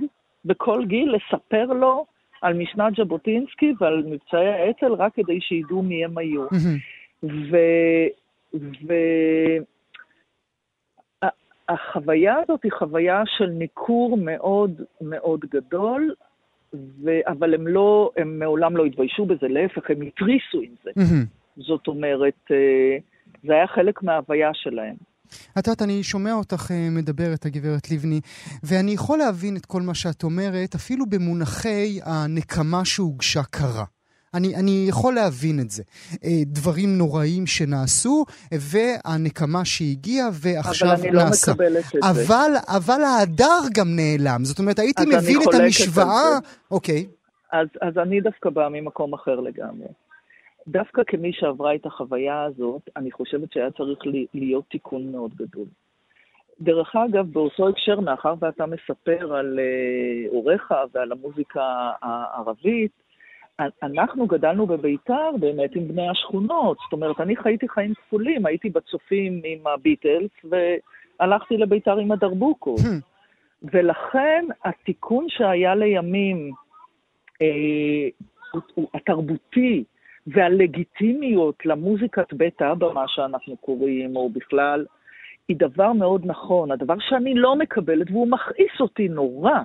בכל 0.46 0.86
גיל, 0.86 1.16
לספר 1.16 1.66
לו 1.66 2.06
על 2.42 2.54
משנת 2.54 2.94
ז'בוטינסקי 2.96 3.74
ועל 3.80 4.04
מבצעי 4.06 4.48
האצ"ל, 4.48 4.94
רק 4.94 5.14
כדי 5.16 5.42
שידעו 5.42 5.82
מי 5.82 6.06
הם 6.06 6.18
היו. 6.18 6.44
ו... 7.24 7.58
ו... 8.88 8.94
החוויה 11.70 12.36
הזאת 12.44 12.64
היא 12.64 12.72
חוויה 12.72 13.24
של 13.26 13.46
ניכור 13.46 14.18
מאוד 14.18 14.82
מאוד 15.02 15.40
גדול, 15.40 16.14
ו... 16.74 17.12
אבל 17.28 17.54
הם 17.54 17.68
לא, 17.68 18.12
הם 18.18 18.40
מעולם 18.40 18.78
לא 18.78 18.86
התביישו 18.86 19.26
בזה, 19.26 19.48
להפך, 19.48 19.90
הם 19.90 20.02
התריסו 20.02 20.62
עם 20.62 20.72
זה. 20.84 20.92
זאת 21.58 21.88
אומרת, 21.88 22.52
אה, 22.52 22.98
זה 23.44 23.54
היה 23.54 23.68
חלק 23.68 24.04
מההוויה 24.04 24.54
שלהם. 24.54 24.96
את 25.58 25.68
יודעת, 25.68 25.82
אני 25.82 26.04
שומע 26.04 26.34
אותך 26.34 26.72
אה, 26.72 26.90
מדברת, 26.92 27.46
הגברת 27.46 27.92
לבני, 27.92 28.22
ואני 28.64 28.92
יכול 28.92 29.18
להבין 29.18 29.58
את 29.58 29.66
כל 29.66 29.82
מה 29.82 29.94
שאת 29.94 30.24
אומרת, 30.24 30.76
אפילו 30.76 31.06
במונחי 31.06 32.00
הנקמה 32.04 32.86
שהוגשה 32.86 33.44
קרה. 33.44 33.86
אני, 34.34 34.56
אני 34.56 34.86
יכול 34.90 35.14
להבין 35.14 35.60
את 35.60 35.70
זה. 35.70 35.84
אה, 36.24 36.30
דברים 36.46 36.98
נוראים 36.98 37.48
שנעשו, 37.48 38.26
והנקמה 38.52 39.66
שהגיעה, 39.66 40.30
ועכשיו 40.34 40.88
נעשה. 40.88 41.02
אבל 41.02 41.08
אני 41.08 41.16
לא. 41.16 41.24
מקבלת 41.52 41.86
את 41.96 42.04
אבל, 42.04 42.52
זה. 42.54 42.60
אבל 42.78 43.02
ההדר 43.04 43.62
גם 43.74 43.96
נעלם. 43.96 44.46
זאת 44.46 44.60
אומרת, 44.60 44.80
הייתי 44.80 45.04
מבין 45.06 45.42
את 45.50 45.54
המשוואה... 45.54 46.40
אוקיי. 46.72 47.06
אז, 47.52 47.68
אז 47.82 47.98
אני 47.98 48.22
דווקא 48.22 48.50
באה 48.50 48.70
ממקום 48.70 49.14
אחר 49.14 49.40
לגמרי. 49.40 49.88
דווקא 50.68 51.02
כמי 51.08 51.34
שעברה 51.34 51.76
את 51.76 51.86
החוויה 51.86 52.44
הזאת, 52.44 52.90
אני 52.96 53.12
חושבת 53.12 53.52
שהיה 53.52 53.72
צריך 53.72 54.00
להיות 54.34 54.66
תיקון 54.70 55.12
מאוד 55.12 55.32
גדול. 55.36 55.66
דרך 56.62 56.96
אגב, 56.96 57.34
באותו 57.34 57.70
הקשר, 57.70 58.00
מאחר 58.00 58.34
ואתה 58.40 58.66
מספר 58.66 59.36
על 59.36 59.60
uh, 59.60 60.32
הוריך 60.32 60.74
ועל 60.94 61.12
המוזיקה 61.12 61.92
הערבית, 62.02 62.92
אנחנו 63.84 64.28
גדלנו 64.28 64.68
בביתר 64.68 65.30
באמת 65.40 65.76
עם 65.76 65.88
בני 65.88 66.10
השכונות. 66.10 66.78
זאת 66.84 66.94
אומרת, 66.94 67.20
אני 67.20 67.36
חייתי 67.36 67.70
חיים 67.70 67.94
כפולים, 67.94 68.46
הייתי 68.46 68.70
בצופים 68.70 69.42
עם 69.46 69.68
הביטלס 69.68 70.32
והלכתי 70.44 71.58
לביתר 71.58 71.98
עם 71.98 72.12
הדרבוקות. 72.12 72.80
Hmm. 72.80 73.64
ולכן 73.64 74.46
התיקון 74.66 75.26
שהיה 75.30 75.76
לימים, 75.76 76.52
אה, 77.42 78.08
התרבותי, 78.94 79.84
והלגיטימיות 80.28 81.66
למוזיקת 81.66 82.34
בית 82.34 82.62
אבא, 82.62 82.94
מה 82.94 83.04
שאנחנו 83.08 83.58
קוראים, 83.58 84.16
או 84.16 84.30
בכלל, 84.30 84.86
היא 85.48 85.58
דבר 85.60 85.94
מאוד 85.94 86.22
נכון. 86.26 86.72
הדבר 86.72 86.96
שאני 87.00 87.34
לא 87.36 87.56
מקבלת, 87.56 88.12
והוא 88.12 88.28
מכעיס 88.28 88.80
אותי 88.80 89.08
נורא, 89.08 89.60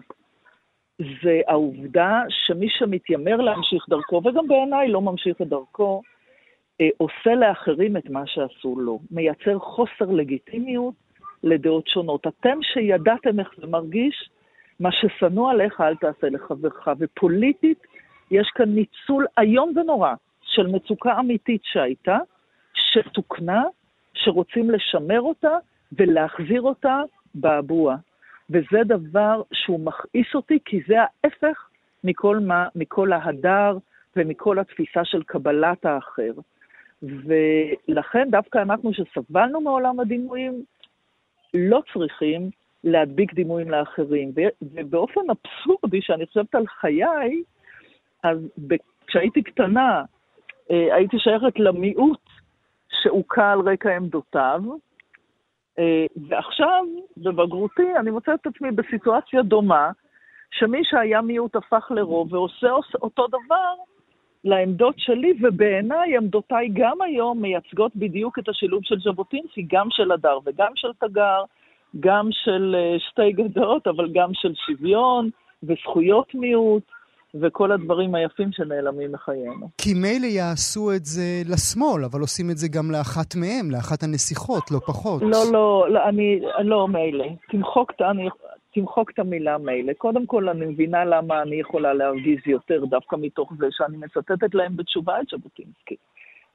זה 0.98 1.40
העובדה 1.48 2.22
שמי 2.28 2.68
שמתיימר 2.68 3.36
להמשיך 3.36 3.86
דרכו, 3.88 4.22
וגם 4.24 4.48
בעיניי 4.48 4.88
לא 4.88 5.00
ממשיך 5.00 5.42
את 5.42 5.48
דרכו, 5.48 6.02
אה, 6.80 6.88
עושה 6.96 7.34
לאחרים 7.34 7.96
את 7.96 8.10
מה 8.10 8.26
שעשו 8.26 8.80
לו, 8.80 8.98
מייצר 9.10 9.58
חוסר 9.58 10.10
לגיטימיות 10.10 10.94
לדעות 11.42 11.86
שונות. 11.86 12.26
אתם 12.26 12.58
שידעתם 12.62 13.40
איך 13.40 13.48
זה 13.56 13.66
מרגיש, 13.66 14.30
מה 14.80 14.88
ששנוא 14.92 15.50
עליך 15.50 15.80
אל 15.80 15.96
תעשה 15.96 16.28
לחברך, 16.30 16.88
ופוליטית 16.98 17.86
יש 18.30 18.50
כאן 18.54 18.68
ניצול 18.68 19.26
איום 19.38 19.72
ונורא 19.76 20.14
של 20.52 20.66
מצוקה 20.66 21.18
אמיתית 21.18 21.60
שהייתה, 21.64 22.18
שתוקנה, 22.74 23.62
שרוצים 24.14 24.70
לשמר 24.70 25.20
אותה 25.20 25.56
ולהחזיר 25.92 26.62
אותה 26.62 27.00
באבוע. 27.34 27.96
וזה 28.50 28.78
דבר 28.84 29.42
שהוא 29.52 29.80
מכעיס 29.80 30.34
אותי, 30.34 30.58
כי 30.64 30.80
זה 30.88 30.96
ההפך 31.00 31.68
מכל, 32.04 32.38
מה, 32.38 32.68
מכל 32.74 33.12
ההדר 33.12 33.78
ומכל 34.16 34.58
התפיסה 34.58 35.04
של 35.04 35.22
קבלת 35.22 35.84
האחר. 35.84 36.32
ולכן 37.02 38.28
דווקא 38.30 38.58
אנחנו 38.58 38.90
שסבלנו 38.94 39.60
מעולם 39.60 40.00
הדימויים, 40.00 40.64
לא 41.54 41.82
צריכים 41.92 42.50
להדביק 42.84 43.34
דימויים 43.34 43.70
לאחרים. 43.70 44.32
ובאופן 44.62 45.20
אבסורדי, 45.20 46.02
שאני 46.02 46.26
חושבת 46.26 46.54
על 46.54 46.66
חיי, 46.66 47.42
אז 48.22 48.38
כשהייתי 49.06 49.42
קטנה, 49.42 50.02
הייתי 50.68 51.18
שייכת 51.18 51.58
למיעוט 51.58 52.28
שהוכה 53.02 53.52
על 53.52 53.60
רקע 53.60 53.96
עמדותיו, 53.96 54.60
אה, 55.78 56.06
ועכשיו, 56.28 56.84
בבגרותי, 57.16 57.96
אני 57.96 58.10
מוצאת 58.10 58.40
את 58.40 58.46
עצמי 58.46 58.70
בסיטואציה 58.70 59.42
דומה, 59.42 59.90
שמי 60.50 60.80
שהיה 60.84 61.20
מיעוט 61.20 61.56
הפך 61.56 61.90
לרוב 61.90 62.32
ועושה 62.32 62.70
אותו 63.02 63.26
דבר 63.26 63.74
לעמדות 64.44 64.94
שלי, 64.98 65.32
ובעיניי 65.42 66.16
עמדותיי 66.16 66.68
גם 66.72 67.02
היום 67.02 67.42
מייצגות 67.42 67.96
בדיוק 67.96 68.38
את 68.38 68.48
השילוב 68.48 68.80
של 68.84 68.98
ז'בוטינסקי, 68.98 69.66
גם 69.72 69.86
של 69.90 70.12
הדר 70.12 70.38
וגם 70.44 70.72
של 70.74 70.92
תגר, 71.00 71.42
גם 72.00 72.28
של 72.30 72.76
אה, 72.78 72.98
שתי 72.98 73.32
גדות, 73.32 73.86
אבל 73.86 74.08
גם 74.14 74.30
של 74.34 74.52
שוויון 74.54 75.30
וזכויות 75.62 76.34
מיעוט. 76.34 76.82
וכל 77.40 77.72
הדברים 77.72 78.14
היפים 78.14 78.52
שנעלמים 78.52 79.12
מחיינו. 79.12 79.68
כי 79.78 79.94
מילא 79.94 80.26
יעשו 80.26 80.92
את 80.96 81.04
זה 81.04 81.42
לשמאל, 81.46 82.04
אבל 82.04 82.20
עושים 82.20 82.50
את 82.50 82.56
זה 82.56 82.68
גם 82.68 82.90
לאחת 82.90 83.36
מהם, 83.36 83.70
לאחת 83.70 84.02
הנסיכות, 84.02 84.70
לא 84.70 84.78
פחות. 84.78 85.22
לא, 85.22 85.42
לא, 85.52 85.86
לא 85.90 86.08
אני, 86.08 86.40
לא 86.64 86.88
מילא. 86.88 87.26
תמחוק, 87.50 87.92
אני, 88.10 88.28
תמחוק 88.74 89.10
את 89.10 89.18
המילה 89.18 89.58
מילא. 89.58 89.92
קודם 89.92 90.26
כל, 90.26 90.48
אני 90.48 90.66
מבינה 90.66 91.04
למה 91.04 91.42
אני 91.42 91.60
יכולה 91.60 91.94
להרגיז 91.94 92.38
יותר, 92.46 92.84
דווקא 92.84 93.16
מתוך 93.20 93.52
זה 93.58 93.66
שאני 93.70 93.96
מצטטת 93.96 94.54
להם 94.54 94.76
בתשובה 94.76 95.20
את 95.20 95.26
ז'בוטינסקי. 95.30 95.96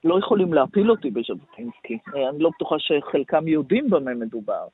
לא 0.04 0.20
יכולים 0.20 0.54
להפיל 0.54 0.92
אותי 0.92 1.10
בז'בוטינסקי. 1.10 1.98
אני 2.30 2.40
לא 2.40 2.50
בטוחה 2.56 2.76
שחלקם 2.80 3.48
יודעים 3.48 3.90
במה 3.90 4.14
מדובר. 4.14 4.68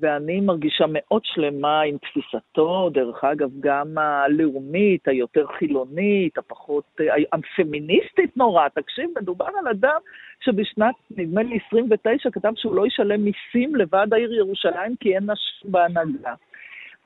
ואני 0.00 0.40
מרגישה 0.40 0.84
מאוד 0.88 1.22
שלמה 1.24 1.80
עם 1.80 1.96
תפיסתו, 1.98 2.90
דרך 2.92 3.24
אגב, 3.24 3.50
גם 3.60 3.98
הלאומית, 3.98 5.08
היותר 5.08 5.46
חילונית, 5.46 6.38
הפחות, 6.38 6.84
הפמיניסטית 7.32 8.36
נורא. 8.36 8.68
תקשיב, 8.68 9.10
מדובר 9.20 9.46
על 9.58 9.68
אדם 9.68 10.00
שבשנת, 10.40 10.94
נדמה 11.10 11.42
לי, 11.42 11.58
29, 11.66 12.30
כתב 12.30 12.52
שהוא 12.56 12.74
לא 12.74 12.86
ישלם 12.86 13.20
מיסים 13.24 13.76
לוועד 13.76 14.14
העיר 14.14 14.32
ירושלים 14.34 14.96
כי 15.00 15.14
אין 15.14 15.30
נשים 15.30 15.72
בהנהגה. 15.72 16.34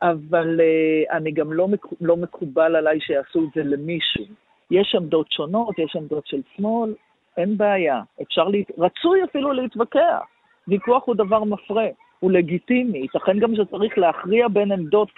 אבל 0.03 0.61
uh, 0.61 1.17
אני 1.17 1.33
גם 1.33 1.53
לא, 1.53 1.69
מק, 1.69 1.87
לא 2.01 2.17
מקובל 2.17 2.77
עליי 2.77 3.01
שיעשו 3.01 3.45
את 3.45 3.49
זה 3.55 3.63
למישהו. 3.63 4.25
יש 4.71 4.95
עמדות 4.95 5.33
שונות, 5.33 5.79
יש 5.79 5.97
עמדות 5.97 6.27
של 6.27 6.41
שמאל, 6.57 6.95
אין 7.37 7.57
בעיה. 7.57 8.01
אפשר, 8.23 8.49
לה... 8.49 8.59
רצוי 8.79 9.25
אפילו 9.25 9.53
להתווכח. 9.53 10.25
ויכוח 10.69 11.03
הוא 11.07 11.15
דבר 11.15 11.45
מפרה. 11.45 11.87
הוא 12.23 12.31
לגיטימי. 12.31 12.99
ייתכן 12.99 13.39
גם 13.39 13.55
שצריך 13.57 13.99
להכריע 13.99 14.49
בין 14.49 14.73
עמדות, 14.73 15.09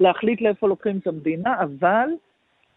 להחליט 0.00 0.40
לאיפה 0.40 0.68
לוקחים 0.68 0.98
את 0.98 1.06
המדינה, 1.06 1.54
אבל 1.62 2.08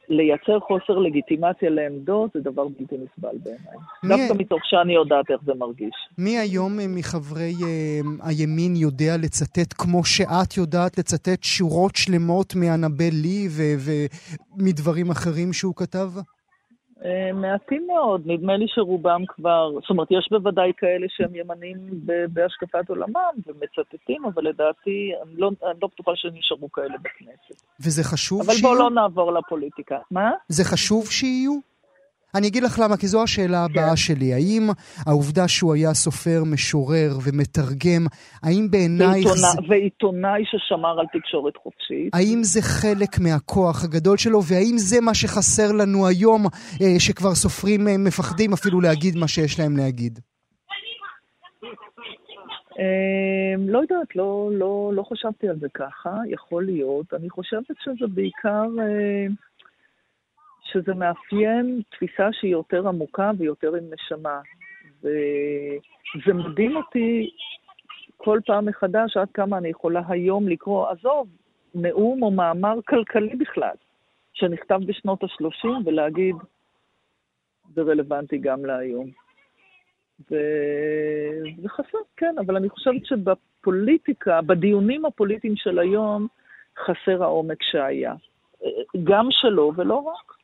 לייצר 0.10 0.60
חוסר 0.60 0.98
לגיטימציה 0.98 1.70
לעמדות 1.70 2.30
זה 2.34 2.40
דבר 2.40 2.68
בלתי 2.68 2.96
נסבל 2.96 3.38
בעיניי. 3.44 3.78
דווקא 4.06 4.34
מתוך 4.42 4.60
שאני 4.64 4.94
יודעת 4.94 5.32
איך 5.32 5.42
זה 5.46 5.54
מרגיש. 5.54 5.96
מי 6.18 6.38
היום 6.38 6.80
אה, 6.80 6.86
מחברי 6.88 7.52
uh, 7.60 8.28
הימין 8.28 8.76
יודע 8.76 9.18
לצטט 9.18 9.74
כמו 9.78 10.04
שאת 10.04 10.58
יודעת 10.58 10.98
לצטט 10.98 11.44
שורות 11.44 11.96
שלמות 11.96 12.54
מאנבל 12.56 13.14
לי 13.24 13.48
ומדברים 14.58 15.12
אחרים 15.12 15.54
שהוא 15.54 15.76
כתב? 15.76 16.10
אה, 17.06 17.34
מעטים 17.34 17.88
מאוד, 17.88 18.22
נדמה 18.26 18.58
לי 18.58 18.66
שרובם 18.68 19.22
כבר, 19.28 19.72
זאת 19.82 19.90
אומרת, 19.90 20.08
יש 20.12 20.28
בוודאי 20.32 20.72
כאלה 20.78 21.08
שהם 21.10 21.36
ימנים 21.36 21.78
בהשקפת 22.34 22.90
עולמם 22.90 23.34
ומצטטים, 23.48 24.26
אבל 24.26 24.44
לדעתי, 24.44 25.12
אני 25.24 25.34
לא, 25.38 25.48
אני 25.48 25.80
לא 25.82 25.88
בטוחה 25.88 26.12
שנשארו 26.16 26.72
כאלה 26.72 26.96
בכנסת. 26.98 27.64
וזה 27.80 28.04
חשוב 28.04 28.42
אבל 28.42 28.54
שיהיו? 28.54 28.70
אבל 28.70 28.78
בואו 28.78 28.90
לא 28.90 29.02
נעבור 29.02 29.34
לפוליטיקה. 29.34 29.98
מה? 30.12 30.32
זה 30.48 30.64
חשוב 30.64 31.12
שיהיו? 31.12 31.69
אני 32.36 32.48
אגיד 32.48 32.64
לך 32.64 32.80
למה, 32.84 32.98
כי 32.98 33.08
זו 33.08 33.24
השאלה 33.24 33.66
הבאה 33.66 33.90
כן. 33.90 33.96
שלי. 33.96 34.34
האם 34.34 34.70
העובדה 35.06 35.48
שהוא 35.48 35.74
היה 35.74 35.94
סופר, 35.94 36.44
משורר 36.46 37.10
ומתרגם, 37.24 38.06
האם 38.44 38.68
בעינייך... 38.72 39.26
ועיתונא, 39.26 39.52
זה... 39.52 39.62
ועיתונאי 39.70 40.44
ששמר 40.46 41.00
על 41.00 41.06
תקשורת 41.14 41.58
חופשית. 41.58 42.10
האם 42.14 42.40
זה 42.44 42.62
חלק 42.62 43.20
מהכוח 43.20 43.84
הגדול 43.84 44.18
שלו, 44.18 44.44
והאם 44.44 44.78
זה 44.78 45.02
מה 45.02 45.14
שחסר 45.14 45.72
לנו 45.72 46.08
היום, 46.08 46.46
אה, 46.82 47.00
שכבר 47.00 47.36
סופרים 47.36 47.88
אה, 47.88 47.98
מפחדים 47.98 48.54
אפילו 48.54 48.82
להגיד 48.82 49.16
מה 49.16 49.28
שיש 49.28 49.60
להם 49.60 49.78
להגיד? 49.78 50.20
אמ, 52.80 53.70
לא 53.70 53.80
יודעת, 53.80 54.16
לא, 54.16 54.50
לא, 54.54 54.92
לא 54.94 55.04
חשבתי 55.04 55.50
על 55.50 55.60
זה 55.60 55.68
ככה, 55.74 56.10
יכול 56.30 56.66
להיות. 56.66 57.14
אני 57.14 57.30
חושבת 57.30 57.76
שזה 57.84 58.08
בעיקר... 58.08 58.68
אה, 58.80 59.49
שזה 60.72 60.94
מאפיין 60.94 61.82
תפיסה 61.90 62.30
שהיא 62.32 62.52
יותר 62.52 62.88
עמוקה 62.88 63.32
ויותר 63.38 63.76
עם 63.76 63.84
נשמה. 63.94 64.42
וזה 65.04 66.34
מדהים 66.34 66.78
אותי 66.78 67.30
כל 68.18 68.40
פעם 68.46 68.66
מחדש 68.66 69.18
עד 69.18 69.28
כמה 69.34 69.58
אני 69.58 69.70
יכולה 69.70 70.02
היום 70.08 70.48
לקרוא, 70.48 70.88
עזוב, 70.88 71.28
נאום 71.76 72.24
או 72.24 72.32
מאמר 72.32 72.80
כלכלי 72.88 73.36
בכלל, 73.36 73.76
שנכתב 74.34 74.80
בשנות 74.86 75.24
ה-30 75.24 75.68
ולהגיד, 75.86 76.36
זה 77.76 77.82
רלוונטי 77.82 78.38
גם 78.38 78.66
להיום. 78.66 79.10
וזה 80.26 81.70
חסר, 81.70 81.98
כן, 82.18 82.36
אבל 82.40 82.56
אני 82.56 82.70
חושבת 82.70 83.06
שבפוליטיקה, 83.06 84.42
בדיונים 84.42 85.06
הפוליטיים 85.06 85.56
של 85.56 85.80
היום, 85.80 86.28
חסר 86.78 87.24
העומק 87.24 87.64
שהיה. 87.64 88.14
גם 89.04 89.28
שלו 89.30 89.72
ולא 89.76 89.96
רק. 89.96 90.39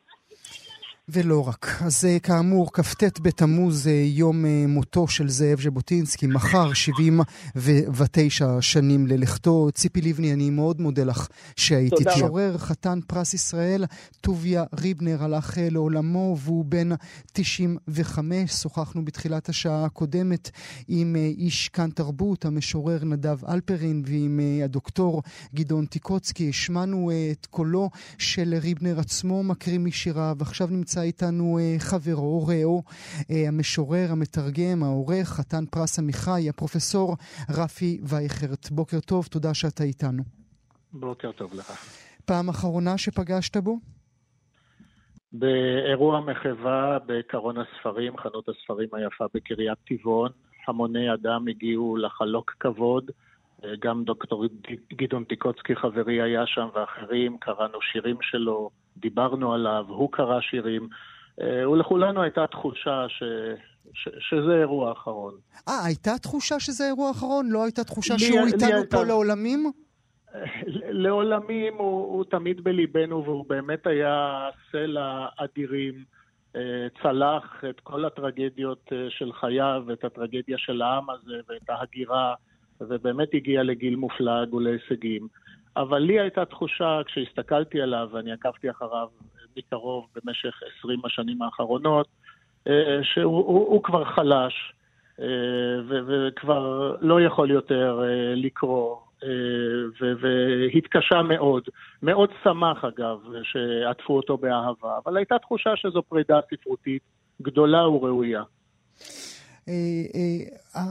ולא 1.10 1.48
רק. 1.48 1.68
אז 1.82 2.06
אה, 2.06 2.20
כאמור, 2.20 2.74
כ"ט 2.74 3.20
בתמוז, 3.22 3.88
אה, 3.88 4.04
יום 4.06 4.46
אה, 4.46 4.66
מותו 4.68 5.08
של 5.08 5.30
זאב 5.30 5.62
ז'בוטינסקי, 5.62 6.28
מחר 6.28 6.74
79 6.74 8.62
שנים 8.62 9.08
ללכתו. 9.08 9.70
ציפי 9.74 10.02
לבני, 10.02 10.34
אני 10.34 10.50
מאוד 10.50 10.82
מודה 10.82 11.04
לך 11.04 11.28
שהיית 11.56 11.94
איתי. 11.94 12.04
תודה. 12.04 12.18
שורר 12.18 12.58
חתן 12.58 13.00
פרס 13.08 13.34
ישראל, 13.34 13.86
טוביה 14.22 14.64
ריבנר, 14.80 15.24
הלך 15.24 15.58
לעולמו 15.72 16.38
והוא 16.40 16.66
בן 16.66 16.90
95. 17.34 18.52
שוחחנו 18.52 19.06
בתחילת 19.06 19.50
השעה 19.50 19.86
הקודמת 19.86 20.52
עם 20.88 21.16
איש 21.16 21.70
כאן 21.70 21.90
תרבות, 21.90 22.46
המשורר 22.46 23.04
נדב 23.04 23.46
אלפרין, 23.46 24.04
ועם 24.06 24.40
הדוקטור 24.64 25.24
גדעון 25.56 25.86
טיקוצקי. 25.86 26.50
השמענו 26.50 27.12
את 27.32 27.46
קולו 27.46 27.90
של 28.18 28.56
ריבנר 28.62 29.00
עצמו, 29.00 29.44
מקריא 29.44 29.80
משיריו. 29.80 30.38
עכשיו 30.40 30.68
נמצא... 30.72 30.95
נמצא 30.96 31.08
איתנו 31.08 31.58
אה, 31.60 31.76
חברו, 31.80 32.48
רעו, 32.48 32.84
אה, 33.32 33.48
המשורר, 33.48 34.08
המתרגם, 34.12 34.84
העורך, 34.84 35.28
חתן 35.28 35.66
פרס 35.66 36.00
עמיחי, 36.00 36.50
הפרופסור 36.50 37.16
רפי 37.50 38.00
וייכרט. 38.04 38.70
בוקר 38.72 39.00
טוב, 39.00 39.26
תודה 39.32 39.54
שאתה 39.54 39.84
איתנו. 39.84 40.24
בוקר 40.94 41.32
טוב 41.32 41.54
לך. 41.54 41.72
פעם 42.26 42.50
אחרונה 42.50 42.98
שפגשת 42.98 43.58
בו? 43.58 43.80
באירוע 45.32 46.20
מחווה 46.20 46.98
בקרון 47.06 47.56
הספרים, 47.58 48.18
חנות 48.18 48.50
הספרים 48.50 48.90
היפה 48.94 49.26
בקריית 49.34 49.78
טבעון. 49.88 50.32
המוני 50.68 51.14
אדם 51.14 51.48
הגיעו 51.48 51.98
לחלוק 51.98 52.56
כבוד. 52.60 53.12
אה, 53.64 53.70
גם 53.80 54.04
דוקטור 54.04 54.46
גדעון 54.94 55.24
טיקוצקי 55.24 55.76
חברי 55.76 56.22
היה 56.22 56.44
שם 56.46 56.68
ואחרים, 56.76 57.38
קראנו 57.38 57.82
שירים 57.82 58.18
שלו, 58.22 58.70
דיברנו 58.98 59.54
עליו, 59.54 59.86
הוא 59.88 60.12
קרא 60.12 60.42
שירים, 60.42 60.90
אה, 61.42 61.70
ולכולנו 61.70 62.22
הייתה 62.22 62.48
תחושה 62.48 63.06
ש... 63.08 63.24
ש... 63.94 64.10
שזה 64.20 64.56
אירוע 64.60 64.92
אחרון. 64.92 65.34
אה, 65.68 65.86
הייתה 65.86 66.12
תחושה 66.22 66.60
שזה 66.60 66.88
אירוע 66.88 67.12
אחרון? 67.12 67.50
לא 67.50 67.64
הייתה 67.64 67.84
תחושה 67.84 68.14
לי, 68.14 68.20
שהוא 68.20 68.40
לי 68.40 68.46
איתנו 68.46 68.76
הייתה... 68.76 68.98
פה 68.98 69.04
לעולמים? 69.04 69.72
לעולמים 71.04 71.74
הוא, 71.78 72.18
הוא 72.18 72.24
תמיד 72.24 72.64
בליבנו, 72.64 73.24
והוא 73.24 73.46
באמת 73.48 73.88
היה 73.88 74.50
סלע 74.72 75.28
אדירים. 75.38 76.16
אה, 76.56 76.88
צלח 77.02 77.64
את 77.70 77.80
כל 77.80 78.06
הטרגדיות 78.06 78.90
אה, 78.92 78.98
של 79.10 79.34
חייו, 79.34 79.84
את 79.94 80.04
הטרגדיה 80.04 80.58
של 80.58 80.82
העם 80.82 81.10
הזה 81.10 81.36
ואת 81.50 81.70
ההגירה, 81.70 82.34
ובאמת 82.82 83.30
הגיע 83.34 83.64
לגיל 83.64 83.96
מופלג 83.96 84.54
ולהישגים. 84.54 85.28
אבל 85.78 86.00
לי 86.00 86.20
הייתה 86.20 86.46
תחושה, 86.46 87.02
כשהסתכלתי 87.06 87.82
עליו, 87.82 88.10
ואני 88.12 88.32
עקבתי 88.32 88.70
אחריו 88.70 89.08
מקרוב 89.58 90.08
במשך 90.16 90.60
20 90.80 91.00
השנים 91.06 91.42
האחרונות, 91.42 92.08
אה, 92.68 93.00
שהוא 93.04 93.38
הוא, 93.38 93.68
הוא 93.68 93.84
כבר 93.84 94.06
חלש, 94.06 94.74
וכבר 95.90 96.96
לא 97.02 97.22
יכול 97.22 97.52
יותר 97.52 98.04
לקרוא 98.36 98.96
והתקשה 100.00 101.22
מאוד. 101.22 101.64
מאוד 102.04 102.30
שמח, 102.44 102.86
אגב, 102.86 103.20
שעטפו 103.44 104.16
אותו 104.16 104.38
באהבה, 104.38 104.98
אבל 105.04 105.18
הייתה 105.18 105.40
תחושה 105.40 105.76
שזו 105.76 106.02
פרידה 106.02 106.40
ספרותית 106.52 107.02
גדולה 107.42 107.90
וראויה. 107.90 108.44
אה, 109.70 109.74
אה, 110.76 110.82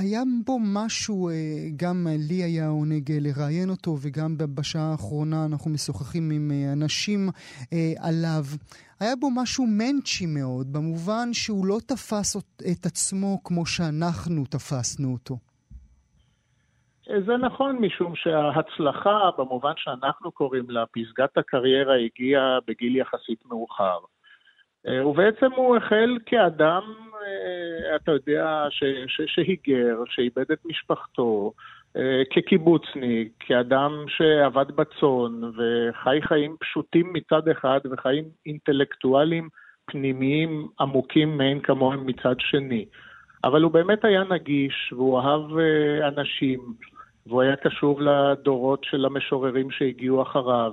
היה 0.00 0.20
בו 0.46 0.58
משהו, 0.74 1.28
אה, 1.28 1.34
גם 1.76 2.06
לי 2.28 2.34
היה 2.34 2.68
עונג 2.68 3.12
לראיין 3.20 3.70
אותו, 3.70 3.90
וגם 4.02 4.36
בשעה 4.54 4.90
האחרונה 4.90 5.46
אנחנו 5.52 5.70
משוחחים 5.70 6.30
עם 6.30 6.50
אנשים 6.72 7.28
עליו. 8.02 8.44
היה 9.00 9.16
בו 9.20 9.28
משהו 9.42 9.64
מנצ'י 9.66 10.26
מאוד, 10.26 10.72
במובן 10.72 11.32
שהוא 11.32 11.66
לא 11.66 11.78
תפס 11.88 12.36
את 12.72 12.86
עצמו 12.86 13.38
כמו 13.44 13.66
שאנחנו 13.66 14.44
תפסנו 14.44 15.12
אותו. 15.12 15.36
זה 17.26 17.36
נכון, 17.36 17.76
משום 17.76 18.16
שההצלחה, 18.16 19.30
במובן 19.38 19.72
שאנחנו 19.76 20.32
קוראים 20.32 20.70
לה, 20.70 20.84
פסגת 20.86 21.38
הקריירה 21.38 21.94
הגיעה 21.96 22.58
בגיל 22.66 22.96
יחסית 22.96 23.46
מאוחר. 23.46 23.98
ובעצם 25.06 25.52
הוא 25.56 25.76
החל 25.76 26.18
כאדם, 26.26 26.82
אתה 27.96 28.12
יודע, 28.12 28.66
ש, 28.70 28.84
ש, 29.06 29.20
שהיגר, 29.26 29.96
שאיבד 30.06 30.50
את 30.52 30.58
משפחתו, 30.64 31.52
אה, 31.96 32.22
כקיבוצניק, 32.30 33.32
כאדם 33.40 34.04
שעבד 34.08 34.70
בצאן 34.70 35.50
וחי 35.56 36.18
חיים 36.22 36.56
פשוטים 36.60 37.12
מצד 37.12 37.48
אחד 37.48 37.80
וחיים 37.90 38.24
אינטלקטואליים 38.46 39.48
פנימיים 39.84 40.68
עמוקים 40.80 41.38
מאין 41.38 41.60
כמוהם 41.60 42.06
מצד 42.06 42.34
שני. 42.38 42.84
אבל 43.44 43.62
הוא 43.62 43.72
באמת 43.72 44.04
היה 44.04 44.24
נגיש, 44.30 44.92
והוא 44.92 45.20
אהב 45.20 45.58
אנשים, 46.02 46.60
והוא 47.26 47.42
היה 47.42 47.56
קשוב 47.56 48.00
לדורות 48.00 48.84
של 48.84 49.04
המשוררים 49.04 49.70
שהגיעו 49.70 50.22
אחריו, 50.22 50.72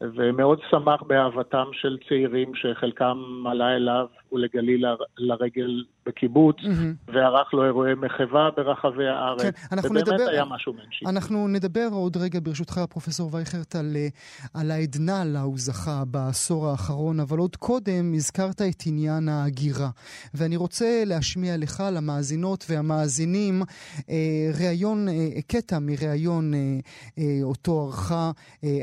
ומאוד 0.00 0.60
שמח 0.70 1.02
באהבתם 1.02 1.66
של 1.72 1.98
צעירים 2.08 2.54
שחלקם 2.54 3.44
עלה 3.46 3.76
אליו 3.76 4.06
ולגליל 4.32 4.84
לרגל 5.18 5.84
בקיבוץ, 6.06 6.56
mm-hmm. 6.56 7.12
וערך 7.12 7.54
לו 7.54 7.64
אירועי 7.64 7.94
מחווה 7.94 8.50
ברחבי 8.56 9.08
הארץ. 9.08 9.42
כן, 9.42 9.50
אנחנו 9.72 9.90
ובאמת 9.90 10.08
נדבר, 10.08 10.28
היה 10.30 10.44
משהו 10.44 10.72
מנשי. 10.72 11.04
אנחנו 11.06 11.48
נדבר 11.48 11.88
עוד 11.92 12.16
רגע, 12.16 12.38
ברשותך, 12.42 12.80
פרופסור 12.90 13.34
וייכרט, 13.34 13.76
על, 13.76 13.92
אה, 13.96 14.08
על 14.54 14.70
העדנה 14.70 15.24
לה 15.24 15.40
הוא 15.40 15.58
זכה 15.58 16.02
בעשור 16.06 16.68
האחרון, 16.68 17.20
אבל 17.20 17.38
עוד 17.38 17.56
קודם 17.56 18.12
הזכרת 18.14 18.62
את 18.62 18.82
עניין 18.86 19.28
ההגירה. 19.28 19.88
ואני 20.34 20.56
רוצה 20.56 21.02
להשמיע 21.06 21.56
לך, 21.56 21.82
למאזינות 21.96 22.66
והמאזינים, 22.70 23.62
אה, 24.10 24.50
ראיון, 24.60 25.08
אה, 25.08 25.42
קטע 25.46 25.78
מראיון 25.78 26.52
אותו 27.42 27.82
ערכה 27.82 28.30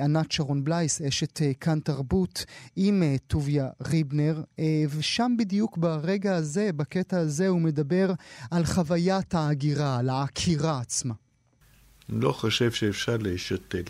ענת 0.02 0.32
שרון 0.32 0.64
בלייס, 0.64 1.02
אשת 1.02 1.40
כאן 1.62 1.80
תרבות, 1.80 2.46
עם 2.76 3.04
טוביה 3.28 3.70
ריבנר, 3.88 4.42
ושם 4.98 5.32
בדיוק 5.39 5.78
ברגע 5.78 6.36
הזה, 6.36 6.69
בקטע 6.75 7.19
הזה 7.19 7.47
הוא 7.47 7.62
מדבר 7.62 8.13
על 8.52 8.65
חוויית 8.65 9.36
ההגירה, 9.36 9.97
על 9.97 10.10
העקירה 10.10 10.80
עצמה. 10.80 11.13
אני 12.10 12.21
לא 12.21 12.32
חושב 12.32 12.71
שאפשר 12.71 13.17
להשתל 13.17 13.84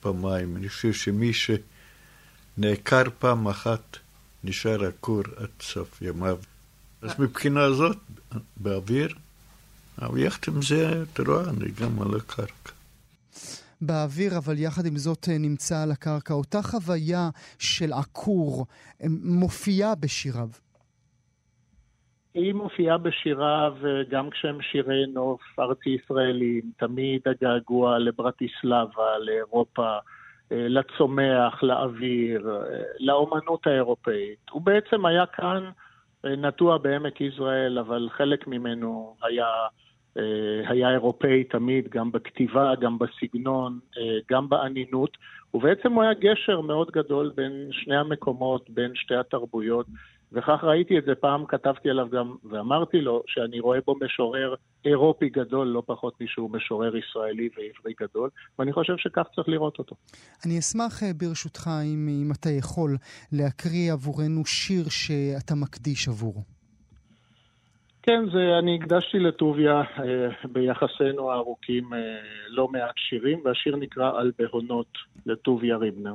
פעמיים. 0.00 0.56
אני 0.56 0.68
חושב 0.68 0.92
שמי 0.92 1.32
שנעקר 1.32 3.02
פעם 3.18 3.48
אחת, 3.48 3.96
נשאר 4.44 4.84
עקור 4.84 5.22
עד 5.36 5.48
סוף 5.60 6.02
ימיו. 6.02 6.38
אז 7.02 7.10
מבחינה 7.18 7.72
זאת, 7.72 7.98
באוויר, 8.56 9.14
אבל 10.02 10.18
יחד 10.18 10.42
עם 10.48 10.62
זה, 10.62 11.02
אתה 11.02 11.22
רואה, 11.22 11.50
אני 11.50 11.70
גם 11.80 12.02
על 12.02 12.16
הקרקע. 12.16 12.72
באוויר, 13.80 14.38
אבל 14.38 14.58
יחד 14.58 14.86
עם 14.86 14.98
זאת 14.98 15.28
אה, 15.28 15.38
נמצא 15.38 15.82
על 15.82 15.90
הקרקע. 15.92 16.34
אותה 16.34 16.62
חוויה 16.62 17.30
של 17.58 17.92
עקור 17.92 18.66
אה, 19.02 19.06
מופיעה 19.22 19.94
בשיריו. 19.94 20.48
היא 22.36 22.54
מופיעה 22.54 22.98
בשיריו 22.98 23.74
גם 24.08 24.30
כשהם 24.30 24.62
שירי 24.62 25.06
נוף 25.06 25.40
ארצי 25.58 25.90
ישראלים, 25.90 26.62
תמיד 26.76 27.20
הגעגוע 27.26 27.98
לברטיסלבה, 27.98 29.18
לאירופה, 29.18 29.96
אה, 30.52 30.68
לצומח, 30.68 31.62
לאוויר, 31.62 32.50
אה, 32.50 32.82
לאומנות 33.00 33.66
האירופאית. 33.66 34.38
הוא 34.50 34.62
בעצם 34.62 35.06
היה 35.06 35.26
כאן 35.26 35.70
אה, 36.24 36.36
נטוע 36.36 36.78
בעמק 36.78 37.20
יזרעאל, 37.20 37.78
אבל 37.78 38.08
חלק 38.12 38.46
ממנו 38.46 39.16
היה, 39.22 39.46
היה 40.66 40.90
אירופאי 40.90 41.44
תמיד, 41.44 41.88
גם 41.88 42.12
בכתיבה, 42.12 42.74
גם 42.80 42.98
בסגנון, 42.98 43.78
גם 44.30 44.48
באנינות, 44.48 45.16
ובעצם 45.54 45.92
הוא 45.92 46.02
היה 46.02 46.14
גשר 46.14 46.60
מאוד 46.60 46.90
גדול 46.90 47.32
בין 47.34 47.68
שני 47.70 47.96
המקומות, 47.96 48.70
בין 48.70 48.90
שתי 48.94 49.14
התרבויות. 49.14 49.86
וכך 50.32 50.60
ראיתי 50.62 50.98
את 50.98 51.04
זה, 51.04 51.14
פעם 51.14 51.46
כתבתי 51.46 51.90
עליו 51.90 52.08
גם, 52.10 52.34
ואמרתי 52.44 53.00
לו 53.00 53.22
שאני 53.26 53.60
רואה 53.60 53.78
בו 53.86 53.94
משורר 54.04 54.54
אירופי 54.84 55.28
גדול, 55.28 55.66
לא 55.66 55.82
פחות 55.86 56.20
משהוא 56.20 56.50
משורר 56.50 56.96
ישראלי 56.96 57.48
ועברי 57.56 57.92
גדול, 58.00 58.30
ואני 58.58 58.72
חושב 58.72 58.96
שכך 58.96 59.26
צריך 59.34 59.48
לראות 59.48 59.78
אותו. 59.78 59.96
אני 60.46 60.58
אשמח 60.58 61.02
אה, 61.02 61.08
ברשותך, 61.16 61.70
אם, 61.84 62.08
אם 62.08 62.32
אתה 62.32 62.50
יכול, 62.50 62.96
להקריא 63.32 63.92
עבורנו 63.92 64.46
שיר 64.46 64.84
שאתה 64.88 65.54
מקדיש 65.54 66.08
עבורו. 66.08 66.42
כן, 68.02 68.24
זה, 68.32 68.58
אני 68.58 68.78
הקדשתי 68.82 69.18
לטוביה 69.18 69.80
אה, 69.80 70.28
ביחסינו 70.52 71.30
הארוכים 71.30 71.94
אה, 71.94 71.98
לא 72.48 72.68
מעט 72.68 72.94
שירים, 72.96 73.40
והשיר 73.44 73.76
נקרא 73.76 74.20
על 74.20 74.32
בהונות 74.38 74.98
לטוביה 75.26 75.76
ריבנר. 75.76 76.14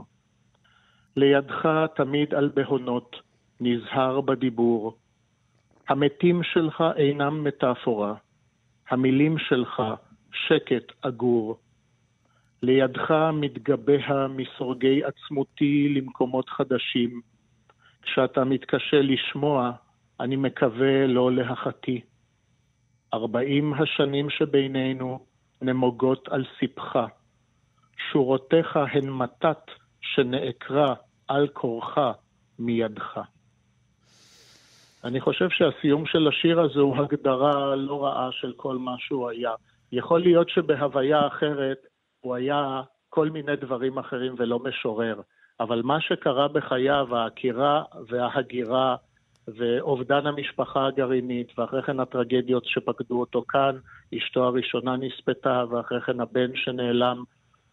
לידך 1.15 1.69
תמיד 1.95 2.33
על 2.33 2.49
בהונות, 2.53 3.15
נזהר 3.61 4.21
בדיבור. 4.21 4.97
המתים 5.89 6.43
שלך 6.43 6.83
אינם 6.97 7.43
מטאפורה, 7.43 8.13
המילים 8.89 9.37
שלך 9.37 9.81
שקט 10.33 10.91
אגור. 11.01 11.59
לידך 12.63 13.11
מתגבה 13.33 14.27
מסורגי 14.27 15.01
עצמותי 15.03 15.93
למקומות 15.95 16.49
חדשים. 16.49 17.21
כשאתה 18.01 18.43
מתקשה 18.43 19.01
לשמוע, 19.01 19.71
אני 20.19 20.35
מקווה 20.35 21.07
לא 21.07 21.31
להחתי. 21.31 22.01
ארבעים 23.13 23.73
השנים 23.73 24.29
שבינינו 24.29 25.25
נמוגות 25.61 26.27
על 26.27 26.45
סיפך. 26.59 26.99
שורותיך 28.11 28.79
הן 28.91 29.09
מתת 29.09 29.71
שנעקרה 30.01 30.93
על 31.27 31.47
כורחה 31.47 32.11
מידך. 32.59 33.19
אני 35.03 35.21
חושב 35.21 35.49
שהסיום 35.49 36.05
של 36.05 36.27
השיר 36.27 36.59
הזה 36.59 36.79
הוא 36.79 36.97
הגדרה 36.97 37.75
לא 37.75 38.03
רעה 38.03 38.29
של 38.31 38.53
כל 38.57 38.77
מה 38.77 38.95
שהוא 38.99 39.29
היה. 39.29 39.51
יכול 39.91 40.19
להיות 40.21 40.49
שבהוויה 40.49 41.27
אחרת 41.27 41.77
הוא 42.21 42.35
היה 42.35 42.81
כל 43.09 43.29
מיני 43.29 43.55
דברים 43.55 43.97
אחרים 43.97 44.35
ולא 44.37 44.59
משורר, 44.59 45.21
אבל 45.59 45.81
מה 45.81 46.01
שקרה 46.01 46.47
בחייו, 46.47 47.15
העקירה 47.15 47.83
וההגירה 48.07 48.95
ואובדן 49.47 50.27
המשפחה 50.27 50.87
הגרעינית, 50.87 51.59
ואחרי 51.59 51.81
כן 51.83 51.99
הטרגדיות 51.99 52.65
שפקדו 52.65 53.19
אותו 53.19 53.43
כאן, 53.47 53.77
אשתו 54.17 54.43
הראשונה 54.43 54.95
נספתה, 54.97 55.63
ואחרי 55.69 56.01
כן 56.01 56.19
הבן 56.19 56.55
שנעלם 56.55 57.23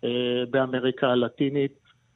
אה, 0.05 0.45
באמריקה 0.51 1.09
הלטינית, 1.09 1.73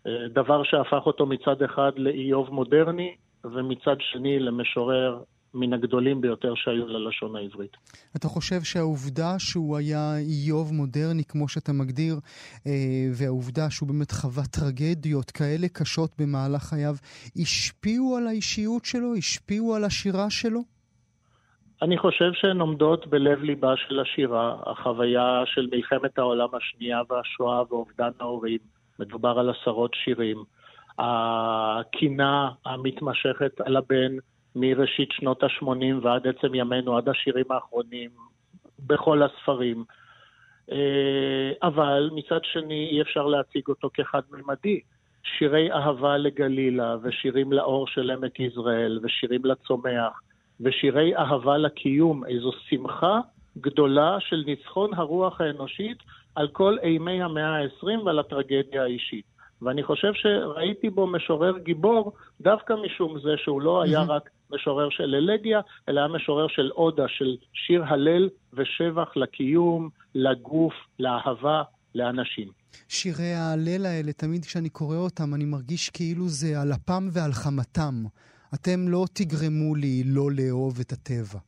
אה, 0.07 0.29
דבר 0.29 0.63
שהפך 0.63 1.07
אותו 1.07 1.27
מצד 1.27 1.63
אחד 1.63 1.93
לאיוב 1.97 2.51
מודרני, 2.51 3.17
ומצד 3.45 3.97
שני 4.01 4.39
למשורר 4.39 5.23
מן 5.55 5.73
הגדולים 5.73 6.21
ביותר 6.21 6.55
שהיו 6.55 6.87
ללשון 6.87 7.37
העברית. 7.37 7.77
אתה 8.17 8.29
חושב 8.29 8.61
שהעובדה 8.63 9.39
שהוא 9.39 9.77
היה 9.77 10.19
איוב 10.19 10.73
מודרני, 10.73 11.25
כמו 11.25 11.49
שאתה 11.49 11.73
מגדיר, 11.73 12.15
אה, 12.67 12.73
והעובדה 13.19 13.71
שהוא 13.71 13.89
באמת 13.89 14.11
חווה 14.11 14.45
טרגדיות 14.45 15.31
כאלה 15.31 15.69
קשות 15.69 16.11
במהלך 16.19 16.63
חייו, 16.63 16.95
השפיעו 17.37 18.17
על 18.17 18.27
האישיות 18.27 18.85
שלו? 18.85 19.15
השפיעו 19.15 19.75
על 19.75 19.85
השירה 19.85 20.31
שלו? 20.31 20.61
אני 21.83 21.99
חושב 21.99 22.33
שהן 22.33 22.61
עומדות 22.61 23.07
בלב 23.07 23.43
ליבה 23.43 23.75
של 23.77 24.01
השירה, 24.01 24.57
החוויה 24.67 25.43
של 25.47 25.69
מלחמת 25.73 26.19
העולם 26.19 26.49
השנייה 26.53 27.01
והשואה 27.11 27.63
ואובדן 27.71 28.11
ההורים. 28.21 28.59
מדובר 28.99 29.39
על 29.39 29.51
עשרות 29.51 29.91
שירים. 29.95 30.45
הקינה 30.99 32.51
המתמשכת 32.65 33.61
על 33.61 33.77
הבן 33.77 34.17
מראשית 34.57 35.09
שנות 35.13 35.43
ה-80 35.43 35.67
ועד 36.03 36.27
עצם 36.27 36.55
ימינו, 36.55 36.97
עד 36.97 37.09
השירים 37.09 37.45
האחרונים, 37.51 38.11
בכל 38.87 39.23
הספרים. 39.23 39.85
אה, 40.73 41.53
אבל 41.63 42.11
מצד 42.15 42.41
שני 42.43 42.89
אי 42.91 43.03
אפשר 43.03 43.27
להציג 43.27 43.63
אותו 43.69 43.91
כחד-ממדי. 43.95 44.81
שירי 45.25 45.73
אהבה 45.73 46.17
לגלילה, 46.17 46.97
ושירים 47.03 47.53
לאור 47.53 47.87
של 47.87 48.11
עמק 48.11 48.41
יזרעאל, 48.41 49.01
ושירים 49.03 49.45
לצומח, 49.45 50.21
ושירי 50.61 51.17
אהבה 51.17 51.59
לקיום, 51.59 52.25
איזו 52.25 52.53
שמחה 52.69 53.21
גדולה 53.59 54.17
של 54.21 54.43
ניצחון 54.47 54.95
הרוח 54.95 55.41
האנושית 55.41 55.99
על 56.35 56.49
כל 56.49 56.77
אימי 56.83 57.23
המאה 57.23 57.57
ה-20 57.59 58.05
ועל 58.05 58.19
הטרגדיה 58.19 58.83
האישית. 58.83 59.32
ואני 59.63 59.83
חושב 59.83 60.13
שראיתי 60.15 60.91
בו 60.91 61.07
משורר 61.07 61.59
גיבור 61.59 62.13
דווקא 62.41 62.75
משום 62.85 63.21
זה 63.21 63.31
שהוא 63.37 63.63
לא 63.63 63.83
היה 63.83 64.03
רק 64.03 64.31
משורר 64.51 64.89
של 64.91 65.15
אלגיה, 65.15 65.61
אלא 65.89 66.01
היה 66.01 66.09
משורר 66.09 66.49
של 66.49 66.71
אודה, 66.71 67.05
של 67.09 67.37
שיר 67.53 67.85
הלל 67.85 68.29
ושבח 68.53 69.17
לקיום, 69.17 69.89
לגוף, 70.15 70.75
לאהבה, 70.99 71.63
לאנשים. 71.95 72.49
שירי 72.89 73.33
ההלל 73.33 73.87
האלה, 73.87 74.13
תמיד 74.13 74.45
כשאני 74.45 74.69
קורא 74.69 74.97
אותם, 74.97 75.35
אני 75.35 75.45
מרגיש 75.45 75.91
כאילו 75.91 76.29
זה 76.29 76.61
על 76.61 76.73
אפם 76.73 77.09
ועל 77.13 77.33
חמתם. 77.33 77.95
אתם 78.55 78.89
לא 78.89 79.05
תגרמו 79.13 79.75
לי 79.75 80.03
לא 80.07 80.29
לאהוב 80.31 80.79
את 80.81 80.93
הטבע. 80.93 81.39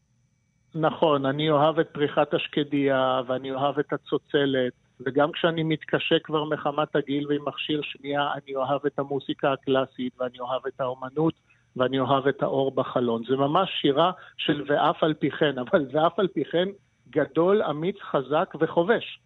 נכון, 0.75 1.27
אני 1.27 1.51
אוהב 1.51 1.79
את 1.79 1.89
פריחת 1.93 2.35
השקדיה, 2.35 3.21
ואני 3.27 3.51
אוהב 3.51 3.79
את 3.79 3.93
הצוצלת, 3.93 4.73
וגם 5.01 5.33
כשאני 5.33 5.63
מתקשה 5.63 6.19
כבר 6.25 6.45
מחמת 6.45 6.97
הגיל 6.97 7.27
ועם 7.29 7.45
מכשיר 7.45 7.81
שמיעה, 7.83 8.35
אני 8.35 8.57
אוהב 8.57 8.87
את 8.87 8.99
המוסיקה 8.99 9.53
הקלאסית, 9.53 10.21
ואני 10.21 10.41
אוהב 10.41 10.63
את 10.67 10.81
האומנות, 10.81 11.35
ואני 11.77 11.99
אוהב 11.99 12.27
את 12.27 12.43
האור 12.43 12.71
בחלון. 12.75 13.23
זה 13.29 13.37
ממש 13.37 13.71
שירה 13.81 14.13
של 14.37 14.63
ואף 14.67 15.03
על 15.03 15.15
פי 15.15 15.31
כן, 15.31 15.59
אבל 15.59 15.87
ואף 15.93 16.19
על 16.19 16.29
פי 16.29 16.45
כן 16.45 16.69
גדול, 17.11 17.63
אמיץ, 17.63 17.97
חזק 18.11 18.55
וחובש. 18.61 19.21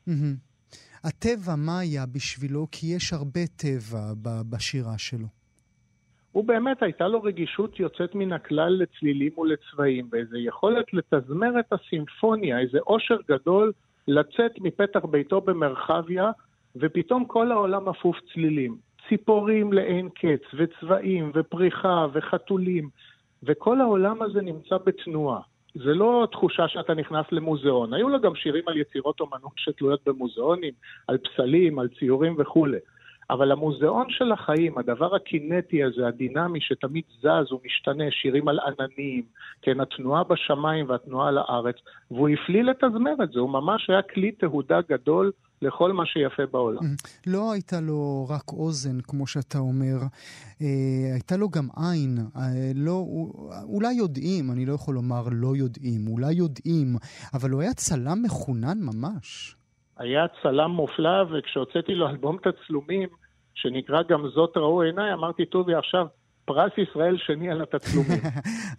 הטבע, 1.05 1.57
מה 1.57 1.79
היה 1.79 2.07
בשבילו? 2.07 2.67
כי 2.73 2.87
יש 2.87 3.13
הרבה 3.13 3.41
טבע 3.57 4.13
בשירה 4.51 4.99
שלו. 4.99 5.27
הוא 6.33 6.45
באמת, 6.45 6.83
הייתה 6.83 7.09
לו 7.09 7.23
רגישות 7.23 7.81
יוצאת 7.81 8.15
מן 8.15 8.33
הכלל 8.33 8.83
לצלילים 8.83 9.39
ולצבעים, 9.39 10.09
ואיזו 10.13 10.37
יכולת 10.37 10.87
לתזמר 10.93 11.61
את 11.61 11.73
הסימפוניה, 11.73 12.59
איזה 12.59 12.79
אושר 12.79 13.17
גדול 13.29 13.73
לצאת 14.09 14.53
מפתח 14.61 15.05
ביתו 15.05 15.41
במרחביה, 15.41 16.31
ופתאום 16.77 17.25
כל 17.25 17.53
העולם 17.53 17.89
אפוף 17.89 18.17
צלילים. 18.33 18.77
ציפורים 19.09 19.73
לאין 19.73 20.09
קץ, 20.09 20.43
וצבעים, 20.55 21.33
ופריחה, 21.35 22.07
וחתולים, 22.13 22.89
וכל 23.43 23.81
העולם 23.81 24.23
הזה 24.23 24.43
נמצא 24.43 24.77
בתנועה. 24.87 25.41
זה 25.75 25.95
לא 25.95 26.29
תחושה 26.33 26.69
שאתה 26.69 26.95
נכנס 26.95 27.27
למוזיאון. 27.33 27.95
היו 27.95 28.09
לו 28.09 28.21
גם 28.21 28.35
שירים 28.35 28.63
על 28.67 28.77
יצירות 28.77 29.21
אומנות 29.21 29.53
שתלויות 29.57 30.01
במוזיאונים, 30.07 30.73
על 31.09 31.19
פסלים, 31.19 31.79
על 31.79 31.89
ציורים 31.99 32.37
וכולי. 32.39 32.79
אבל 33.31 33.53
המוזיאון 33.53 34.07
של 34.09 34.33
החיים, 34.33 34.79
הדבר 34.79 35.15
הקינטי 35.15 35.85
הזה, 35.85 36.07
הדינמי, 36.09 36.61
שתמיד 36.61 37.05
זז 37.21 37.53
ומשתנה, 37.53 38.05
שירים 38.11 38.49
על 38.49 38.59
עננים, 38.59 39.23
כן, 39.63 39.81
התנועה 39.81 40.25
בשמיים 40.25 40.89
והתנועה 40.89 41.29
על 41.29 41.39
הארץ, 41.39 41.77
והוא 42.11 42.29
הפליל 42.29 42.71
את 42.71 42.85
זה, 43.33 43.41
הוא 43.41 43.51
ממש 43.51 43.91
היה 43.91 44.03
כלי 44.03 44.33
תהודה 44.33 44.81
גדול 44.89 45.33
לכל 45.63 45.93
מה 45.93 46.07
שיפה 46.07 46.47
בעולם. 46.47 46.83
לא 47.27 47.53
הייתה 47.53 47.81
לו 47.81 48.27
רק 48.29 48.53
אוזן, 48.53 49.01
כמו 49.01 49.27
שאתה 49.27 49.59
אומר, 49.59 49.97
אה, 50.63 51.13
הייתה 51.13 51.37
לו 51.37 51.49
גם 51.49 51.69
עין. 51.77 52.19
אה, 52.37 52.43
לא, 52.75 53.05
אולי 53.63 53.93
יודעים, 53.93 54.51
אני 54.51 54.67
לא 54.67 54.73
יכול 54.73 54.95
לומר 54.95 55.23
לא 55.33 55.57
יודעים, 55.57 56.09
אולי 56.09 56.33
יודעים, 56.33 56.97
אבל 57.35 57.51
הוא 57.51 57.61
היה 57.61 57.75
צלם 57.75 58.23
מחונן 58.23 58.79
ממש. 58.81 59.58
היה 59.99 60.27
צלם 60.43 60.71
מופלא, 60.71 61.25
וכשהוצאתי 61.31 61.95
לו 61.95 62.09
אלבום 62.09 62.37
תצלומים, 62.43 63.09
שנקרא 63.55 64.03
גם 64.03 64.29
זאת 64.35 64.57
ראו 64.57 64.83
עיניי, 64.83 65.13
אמרתי, 65.13 65.47
טובי, 65.47 65.75
עכשיו 65.75 66.07
פרס 66.45 66.73
ישראל 66.79 67.17
שני 67.19 67.51
על 67.51 67.63
התצלומים. 67.63 68.21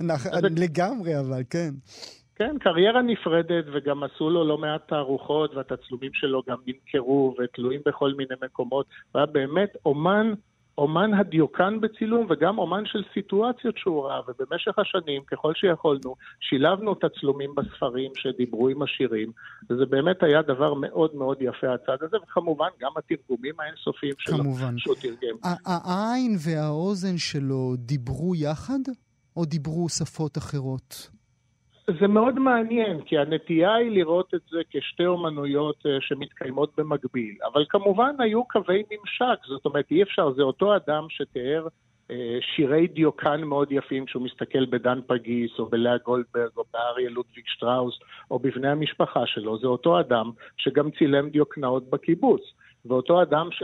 לגמרי, 0.63 1.19
אבל 1.19 1.41
כן. 1.49 1.69
כן, 2.35 2.55
קריירה 2.59 3.01
נפרדת, 3.01 3.65
וגם 3.73 4.03
עשו 4.03 4.29
לו 4.29 4.47
לא 4.47 4.57
מעט 4.57 4.87
תערוכות, 4.87 5.55
והתצלומים 5.55 6.11
שלו 6.13 6.41
גם 6.49 6.57
נמכרו 6.67 7.35
ותלויים 7.39 7.81
בכל 7.85 8.13
מיני 8.13 8.35
מקומות. 8.43 8.85
הוא 9.11 9.19
היה 9.19 9.25
באמת 9.25 9.69
אומן 9.85 10.33
אומן 10.79 11.13
הדיוקן 11.13 11.79
בצילום 11.81 12.27
וגם 12.29 12.57
אומן 12.57 12.83
של 12.85 13.03
סיטואציות 13.13 13.77
שהוא 13.77 14.05
ראה, 14.05 14.19
ובמשך 14.27 14.79
השנים, 14.79 15.21
ככל 15.23 15.53
שיכולנו, 15.55 16.15
שילבנו 16.39 16.95
תצלומים 16.95 17.55
בספרים 17.55 18.11
שדיברו 18.15 18.69
עם 18.69 18.81
השירים, 18.81 19.31
וזה 19.69 19.85
באמת 19.85 20.23
היה 20.23 20.41
דבר 20.41 20.73
מאוד 20.73 21.15
מאוד 21.15 21.37
יפה 21.41 21.73
הצד 21.73 21.97
הזה, 22.01 22.17
וכמובן 22.23 22.67
גם 22.81 22.91
התרגומים 22.97 23.53
האינסופיים 23.59 24.13
שלו, 24.17 24.37
כמובן. 24.37 24.77
שהוא 24.77 24.95
תרגם. 24.95 25.35
העין 25.65 26.35
והאוזן 26.45 27.17
שלו 27.17 27.75
דיברו 27.77 28.35
יחד, 28.35 28.79
או 29.37 29.45
דיברו 29.45 29.89
שפות 29.89 30.37
אחרות? 30.37 31.18
זה 31.99 32.07
מאוד 32.07 32.39
מעניין, 32.39 33.01
כי 33.01 33.17
הנטייה 33.17 33.75
היא 33.75 33.91
לראות 33.91 34.33
את 34.35 34.41
זה 34.51 34.59
כשתי 34.69 35.05
אומנויות 35.05 35.85
uh, 35.85 35.89
שמתקיימות 35.99 36.71
במקביל. 36.77 37.35
אבל 37.53 37.65
כמובן 37.69 38.15
היו 38.19 38.43
קווי 38.43 38.83
ממשק, 38.91 39.45
זאת 39.47 39.65
אומרת, 39.65 39.85
אי 39.91 40.03
אפשר, 40.03 40.33
זה 40.33 40.41
אותו 40.41 40.75
אדם 40.75 41.05
שתיאר 41.09 41.67
uh, 41.67 42.11
שירי 42.55 42.87
דיוקן 42.87 43.41
מאוד 43.41 43.71
יפים 43.71 44.05
כשהוא 44.05 44.23
מסתכל 44.23 44.65
בדן 44.65 44.99
פגיס, 45.07 45.51
או 45.59 45.65
בלאה 45.65 45.97
גולדברג, 45.97 46.51
או 46.57 46.63
באריה 46.73 47.09
לודוויג 47.09 47.45
שטראוס, 47.47 47.99
או 48.31 48.39
בבני 48.39 48.69
המשפחה 48.69 49.25
שלו. 49.25 49.59
זה 49.59 49.67
אותו 49.67 49.99
אדם 49.99 50.31
שגם 50.57 50.91
צילם 50.91 51.29
דיוקנאות 51.29 51.89
בקיבוץ. 51.89 52.41
ואותו 52.85 53.21
אדם 53.21 53.49
ש... 53.51 53.63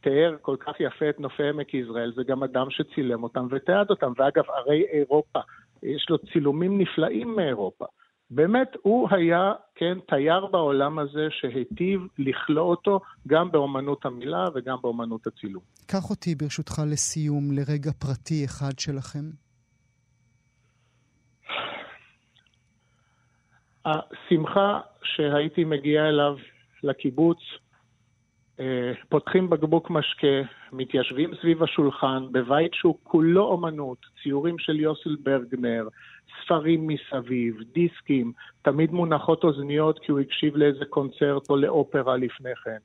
תיאר 0.00 0.36
כל 0.42 0.56
כך 0.58 0.80
יפה 0.80 1.08
את 1.08 1.20
נופי 1.20 1.48
עמק 1.48 1.74
יזרעאל, 1.74 2.12
זה 2.16 2.22
גם 2.24 2.42
אדם 2.42 2.70
שצילם 2.70 3.22
אותם 3.22 3.46
ותיעד 3.50 3.90
אותם. 3.90 4.12
ואגב, 4.16 4.44
ערי 4.56 4.84
אירופה 4.92 5.40
יש 5.82 6.06
לו 6.10 6.18
צילומים 6.18 6.78
נפלאים 6.78 7.36
מאירופה. 7.36 7.84
באמת, 8.30 8.68
הוא 8.82 9.08
היה, 9.10 9.52
כן, 9.74 9.98
תייר 10.08 10.46
בעולם 10.46 10.98
הזה 10.98 11.26
שהיטיב 11.30 12.00
לכלוא 12.18 12.70
אותו 12.70 13.00
גם 13.26 13.50
באומנות 13.50 14.04
המילה 14.04 14.44
וגם 14.54 14.76
באומנות 14.82 15.26
הצילום. 15.26 15.62
קח 15.86 16.10
אותי 16.10 16.34
ברשותך 16.34 16.82
לסיום 16.86 17.52
לרגע 17.52 17.92
פרטי 17.92 18.44
אחד 18.44 18.78
שלכם. 18.78 19.24
השמחה 23.84 24.80
שהייתי 25.02 25.64
מגיע 25.64 26.08
אליו 26.08 26.36
לקיבוץ 26.82 27.38
פותחים 29.08 29.50
בקבוק 29.50 29.90
משקה, 29.90 30.36
מתיישבים 30.72 31.30
סביב 31.40 31.62
השולחן, 31.62 32.26
בבית 32.32 32.74
שהוא 32.74 32.98
כולו 33.02 33.44
אומנות, 33.44 33.98
ציורים 34.22 34.58
של 34.58 34.80
יוסל 34.80 35.16
ברגנר, 35.22 35.88
ספרים 36.44 36.86
מסביב, 36.86 37.56
דיסקים, 37.72 38.32
תמיד 38.62 38.92
מונחות 38.92 39.44
אוזניות 39.44 39.98
כי 39.98 40.12
הוא 40.12 40.20
הקשיב 40.20 40.56
לאיזה 40.56 40.84
קונצרט 40.84 41.50
או 41.50 41.56
לאופרה 41.56 42.16
לפני 42.16 42.50
כן. 42.64 42.78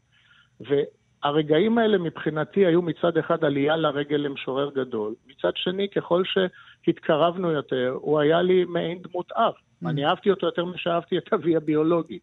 והרגעים 0.59 1.77
האלה 1.77 1.97
מבחינתי 1.97 2.65
היו 2.65 2.81
מצד 2.81 3.17
אחד 3.17 3.43
עלייה 3.43 3.75
לרגל 3.75 4.17
למשורר 4.17 4.71
גדול, 4.75 5.13
מצד 5.27 5.51
שני, 5.55 5.89
ככל 5.89 6.23
שהתקרבנו 6.25 7.51
יותר, 7.51 7.97
הוא 8.01 8.19
היה 8.19 8.41
לי 8.41 8.65
מעין 8.65 9.01
דמות 9.01 9.31
אב. 9.31 9.53
Mm. 9.53 9.89
אני 9.89 10.05
אהבתי 10.05 10.31
אותו 10.31 10.45
יותר 10.45 10.65
משאהבתי 10.65 11.17
את 11.17 11.33
אבי 11.33 11.55
הביולוגי. 11.55 12.19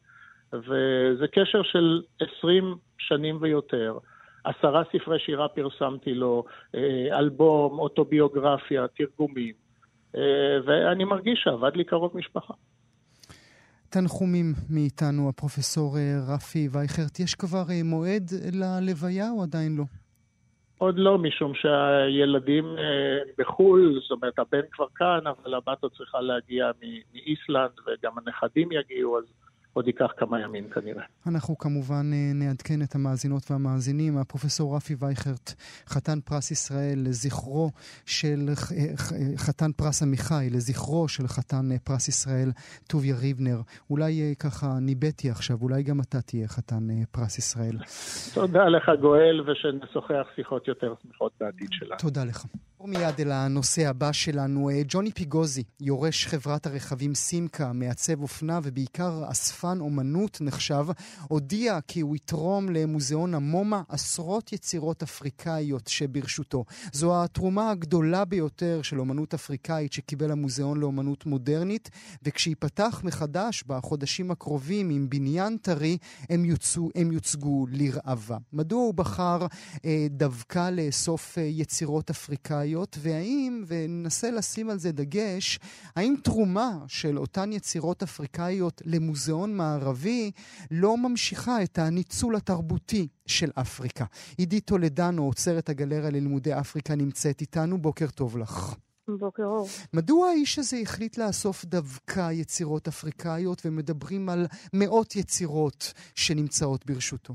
וזה 0.53 1.27
קשר 1.33 1.63
של 1.63 2.03
20 2.39 2.75
שנים 2.99 3.39
ויותר. 3.41 3.99
עשרה 4.45 4.83
ספרי 4.93 5.19
שירה 5.19 5.49
פרסמתי 5.49 6.15
לו, 6.15 6.45
אה, 6.75 7.19
אלבום, 7.19 7.79
אוטוביוגרפיה, 7.79 8.87
תרגומים, 8.89 9.55
אה, 10.17 10.23
ואני 10.67 11.05
מרגיש 11.05 11.41
שעבד 11.45 11.77
לי 11.77 11.85
קרוב 11.85 12.17
משפחה. 12.17 12.55
תנחומים 13.91 14.53
מאיתנו, 14.71 15.29
הפרופסור 15.29 15.97
אה, 15.99 16.35
רפי 16.35 16.69
וייכרט. 16.73 17.21
יש 17.21 17.35
כבר 17.35 17.65
מועד 17.85 18.31
ללוויה 18.53 19.31
או 19.31 19.43
עדיין 19.43 19.77
לא? 19.77 19.85
עוד 20.79 20.99
לא, 20.99 21.19
משום 21.19 21.53
שהילדים 21.55 22.65
בחו"ל, 23.39 24.01
זאת 24.03 24.11
אומרת, 24.11 24.39
הבן 24.39 24.67
כבר 24.73 24.87
כאן, 24.95 25.21
אבל 25.27 25.55
הבת 25.55 25.83
עוד 25.83 25.93
צריכה 25.97 26.21
להגיע 26.21 26.71
מאיסלנד, 26.81 27.71
וגם 27.87 28.13
הנכדים 28.19 28.73
יגיעו, 28.73 29.19
אז 29.19 29.25
עוד 29.79 29.87
ייקח 29.87 30.11
כמה 30.17 30.41
ימים 30.41 30.69
כנראה. 30.69 31.03
אנחנו 31.27 31.59
כמובן 31.59 32.11
אה, 32.13 32.33
נעדכן 32.35 32.83
את 32.83 32.95
המאזינות 32.95 33.43
והמאזינים. 33.51 34.19
הפרופסור 34.19 34.77
רפי 34.77 34.95
וייכרט, 34.99 35.55
חתן 35.87 36.21
פרס 36.21 36.51
ישראל 36.51 36.99
לזכרו 37.07 37.71
של, 38.07 38.49
אה, 38.49 39.37
חתן 39.37 39.73
פרס 39.73 40.03
עמיחי, 40.03 40.49
לזכרו 40.51 41.09
של 41.09 41.27
חתן 41.27 41.73
אה, 41.73 41.77
פרס 41.85 42.09
ישראל, 42.09 42.51
טוביה 42.89 43.17
ריבנר. 43.17 43.61
אולי 43.91 44.35
ככה 44.39 44.67
ניבאתי 44.81 45.31
עכשיו, 45.31 45.57
אולי 45.63 45.83
גם 45.83 46.01
אתה 46.01 46.21
תהיה 46.21 46.49
חתן 46.49 46.89
פרס 47.11 47.39
ישראל. 47.39 47.77
תודה 48.35 48.69
לך 48.69 48.91
גואל, 49.01 49.51
ושנשוחח 49.51 50.27
שיחות 50.37 50.69
יותר 50.69 50.95
שמחות 51.03 51.33
בעתיד 51.41 51.69
שלנו. 51.73 51.99
תודה 51.99 52.25
לך. 52.25 52.45
מיד 52.87 53.21
אל 53.21 53.33
הנושא 53.33 53.89
הבא 53.89 54.13
שלנו, 54.13 54.71
אה, 54.71 54.83
ג'וני 54.89 55.13
פיגוזי, 55.13 55.63
יורש 55.81 56.27
חברת 56.27 56.67
הרכבים 56.67 57.15
סימקה, 57.15 57.73
מעצב 57.73 58.23
אופנה 58.23 58.61
ובעיקר 58.63 59.31
אספן 59.31 59.81
אומנות 59.81 60.39
נחשב, 60.41 60.87
הודיע 61.29 61.79
כי 61.89 62.01
הוא 62.01 62.17
יתרום 62.17 62.69
למוזיאון 62.69 63.35
המומה 63.35 63.83
עשרות 63.89 64.53
יצירות 64.53 65.03
אפריקאיות 65.03 65.87
שברשותו. 65.87 66.65
זו 66.93 67.25
התרומה 67.25 67.71
הגדולה 67.71 68.25
ביותר 68.25 68.81
של 68.83 69.01
אומנות 69.01 69.35
אפריקאית 69.35 69.93
שקיבל 69.93 70.31
המוזיאון 70.31 70.81
לאומנות 70.81 71.27
מודרנית, 71.27 71.91
וכשיפתח 72.23 73.01
מחדש 73.05 73.65
בחודשים 73.67 74.31
הקרובים 74.31 74.91
עם 74.91 75.11
בניין 75.11 75.57
טרי, 75.57 75.99
הם, 76.31 76.45
יוצאו, 76.45 76.91
הם 76.95 77.13
יוצגו 77.13 77.67
לראווה. 77.71 78.39
מדוע 78.53 78.79
הוא 78.81 78.95
בחר 78.95 79.47
אה, 79.85 80.07
דווקא 80.11 80.71
לאסוף 80.71 81.39
אה, 81.39 81.43
יצירות 81.43 82.11
אפריקאיות? 82.11 82.68
אפריקאיות, 82.69 82.99
והאם, 83.01 83.65
וננסה 83.67 84.31
לשים 84.31 84.71
על 84.71 84.79
זה 84.79 84.93
דגש, 84.93 85.59
האם 85.97 86.15
תרומה 86.23 86.79
של 86.89 87.19
אותן 87.19 87.53
יצירות 87.53 88.03
אפריקאיות 88.03 88.83
למוזיאון 88.85 89.57
מערבי 89.57 90.31
לא 90.71 90.97
ממשיכה 90.97 91.63
את 91.63 91.79
הניצול 91.79 92.37
התרבותי 92.37 93.09
של 93.27 93.51
אפריקה? 93.55 94.05
עידית 94.37 94.65
טולדנו, 94.65 95.25
עוצרת 95.25 95.69
הגלריה 95.69 96.11
ללימודי 96.11 96.59
אפריקה, 96.59 96.95
נמצאת 96.95 97.41
איתנו. 97.41 97.79
בוקר 97.79 98.07
טוב 98.11 98.39
לך. 98.39 98.75
בוקר 99.19 99.43
אור. 99.45 99.69
מדוע 99.93 100.29
האיש 100.29 100.59
הזה 100.59 100.77
החליט 100.83 101.19
לאסוף 101.19 101.65
דווקא 101.65 102.31
יצירות 102.33 102.89
אפריקאיות 102.89 103.63
ומדברים 103.65 104.29
על 104.29 104.47
מאות 104.73 105.17
יצירות 105.17 105.93
שנמצאות 106.15 106.87
ברשותו? 106.87 107.35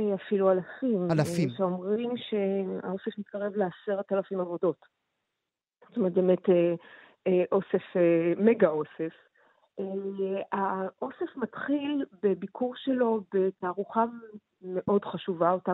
אה, 0.00 0.14
אפילו 0.14 0.50
אלפים. 0.50 1.08
אלפים. 1.10 1.48
אה, 1.48 1.54
שאומרים 1.56 2.10
שהאוסף 2.16 3.18
מתקרב 3.18 3.52
לעשרת 3.56 4.12
אלפים 4.12 4.40
עבודות. 4.40 4.86
זאת 5.88 5.96
אומרת, 5.96 6.12
באמת 6.12 6.48
אה, 7.26 7.44
אוסף, 7.52 7.84
מגה 8.36 8.68
אוסף. 8.68 9.14
האוסף 10.52 11.36
מתחיל 11.36 12.04
בביקור 12.22 12.74
שלו 12.76 13.20
בתערוכה 13.34 14.04
מאוד 14.62 15.04
חשובה, 15.04 15.50
אותה, 15.50 15.72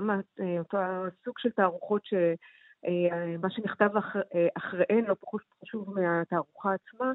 אותה 0.58 1.02
סוג 1.24 1.38
של 1.38 1.50
תערוכות 1.50 2.04
ש... 2.04 2.14
מה 3.42 3.50
שנכתב 3.50 3.90
אחריהן 4.56 5.04
לא 5.04 5.14
פחות 5.20 5.40
חשוב 5.62 6.00
מהתערוכה 6.00 6.74
עצמה, 6.74 7.12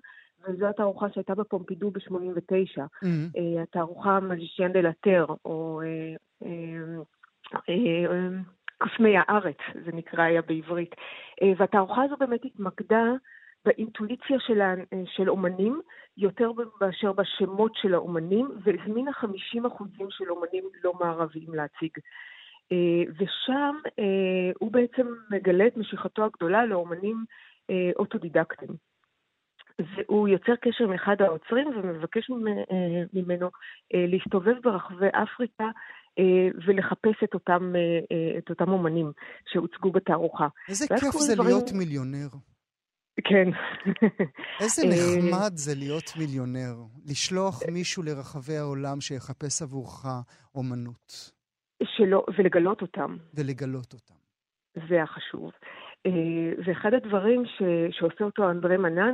וזו 0.47 0.67
התערוכה 0.67 1.05
שהייתה 1.13 1.35
בפומפידו 1.35 1.91
ב-89, 1.91 2.79
mm-hmm. 2.79 3.61
התערוכה 3.63 4.19
מז'ישיאן 4.19 4.71
דה 4.73 4.81
לטר, 4.81 5.25
או 5.45 5.81
קוסמי 8.77 9.17
הארץ, 9.17 9.57
זה 9.85 9.91
נקרא 9.93 10.23
היה 10.23 10.41
בעברית. 10.41 10.95
והתערוכה 11.57 12.03
הזו 12.03 12.15
באמת 12.19 12.45
התמקדה 12.45 13.03
באינטואיציה 13.65 14.39
של, 14.39 14.61
של 15.05 15.29
אומנים, 15.29 15.81
יותר 16.17 16.51
מאשר 16.81 17.11
בשמות 17.11 17.71
של 17.75 17.93
האומנים, 17.93 18.51
והזמינה 18.63 19.11
50% 19.11 19.25
של 20.09 20.29
אומנים 20.29 20.63
לא 20.83 20.93
מערביים 20.99 21.53
להציג. 21.53 21.91
ושם 23.19 23.75
הוא 24.59 24.71
בעצם 24.71 25.07
מגלה 25.29 25.67
את 25.67 25.77
משיכתו 25.77 26.25
הגדולה 26.25 26.65
לאומנים 26.65 27.25
אוטודידקטיים. 27.95 28.90
והוא 29.95 30.27
יוצר 30.27 30.55
קשר 30.55 30.83
עם 30.83 30.93
אחד 30.93 31.15
העוצרים 31.19 31.67
ומבקש 31.67 32.29
ממנו 33.13 33.49
להסתובב 33.93 34.53
ברחבי 34.63 35.07
אפריקה 35.23 35.69
ולחפש 36.65 37.23
את 37.23 37.33
אותם, 37.33 37.73
את 38.37 38.49
אותם 38.49 38.69
אומנים 38.69 39.11
שהוצגו 39.47 39.91
בתערוכה. 39.91 40.47
איזה 40.69 40.87
כיף 40.87 41.11
זה 41.11 41.33
דברים... 41.33 41.49
להיות 41.49 41.71
מיליונר. 41.73 42.27
כן. 43.23 43.49
איזה 44.61 44.81
נחמד 44.87 45.51
זה 45.55 45.75
להיות 45.75 46.11
מיליונר, 46.19 46.75
לשלוח 47.05 47.61
מישהו 47.71 48.03
לרחבי 48.03 48.57
העולם 48.57 49.01
שיחפש 49.01 49.61
עבורך 49.61 50.05
אומנות. 50.55 51.31
שלא, 51.83 52.25
ולגלות 52.37 52.81
אותם. 52.81 53.17
ולגלות 53.33 53.93
אותם. 53.93 54.15
זה 54.89 55.03
החשוב. 55.03 55.51
אה, 56.05 56.53
ואחד 56.65 56.93
הדברים 56.93 57.45
ש, 57.45 57.61
שעושה 57.91 58.23
אותו 58.23 58.49
אנדרי 58.49 58.77
מנן, 58.77 59.13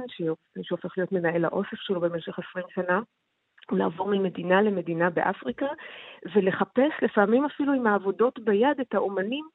שהופך 0.61 0.97
להיות 0.97 1.11
מנהל 1.11 1.45
האוסף 1.45 1.77
שלו 1.77 2.01
במשך 2.01 2.39
20 2.49 2.65
שנה, 2.75 2.99
הוא 3.71 3.79
לעבור 3.79 4.09
ממדינה 4.09 4.61
למדינה 4.61 5.09
באפריקה, 5.09 5.67
ולחפש 6.35 6.91
לפעמים 7.01 7.45
אפילו 7.45 7.73
עם 7.73 7.87
העבודות 7.87 8.39
ביד 8.39 8.79
את 8.81 8.93
האומנים, 8.93 9.45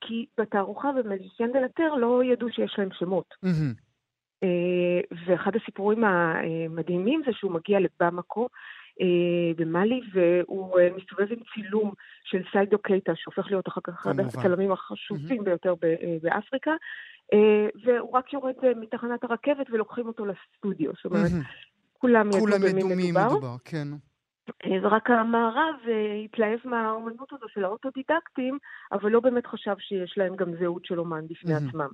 כי 0.00 0.26
בתערוכה 0.40 0.92
במזיסיאן 0.92 1.52
דלתר 1.52 1.94
לא 1.94 2.24
ידעו 2.24 2.48
שיש 2.50 2.74
להם 2.78 2.88
שמות. 2.92 3.34
Mm-hmm. 3.44 4.46
ואחד 5.26 5.56
הסיפורים 5.56 6.04
המדהימים 6.04 7.22
זה 7.26 7.32
שהוא 7.32 7.52
מגיע 7.52 7.78
לבמקו, 7.80 8.48
במאלי, 9.56 10.00
והוא 10.12 10.78
אה, 10.78 10.88
מסתובב 10.96 11.32
עם 11.32 11.38
צילום 11.54 11.92
של 12.24 12.42
סיידו 12.52 12.78
קייטה, 12.78 13.12
שהופך 13.16 13.46
להיות 13.50 13.68
אחר 13.68 13.80
כך 13.84 13.92
אחד 13.92 14.20
הצלמים 14.20 14.72
החשובים. 14.72 15.44
ביותר 15.44 15.74
אה, 15.84 16.16
באפריקה, 16.22 16.72
והוא 17.84 18.12
רק 18.12 18.32
יורד 18.32 18.54
מתחנת 18.76 19.24
הרכבת 19.24 19.66
ולוקחים 19.70 20.06
אותו 20.06 20.24
לסטודיו. 20.26 20.90
זאת 20.94 21.04
אומרת. 21.04 21.30
כולם 21.92 22.28
ידעו 22.28 22.46
במי 22.90 23.12
מדובר. 23.12 23.28
מדובר, 23.28 23.56
כן. 23.64 23.88
ורק 24.82 25.10
המערב 25.10 25.74
התלהב 26.24 26.58
מהאומנות 26.64 27.32
הזו 27.32 27.46
של 27.48 27.64
האוטודידקטים, 27.64 28.58
אבל 28.92 29.10
לא 29.10 29.20
באמת 29.20 29.46
חשב 29.46 29.74
שיש 29.78 30.18
להם 30.18 30.36
גם 30.36 30.56
זהות 30.60 30.84
של 30.84 30.98
אומן 30.98 31.26
בפני 31.28 31.54
עצמם. 31.54 31.88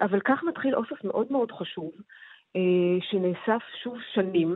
אבל 0.00 0.20
כך 0.20 0.42
מתחיל 0.44 0.74
אוסף 0.74 1.04
מאוד 1.04 1.26
מאוד 1.30 1.52
חשוב, 1.52 1.92
שנאסף 3.10 3.62
שוב 3.82 3.96
שנים. 4.14 4.54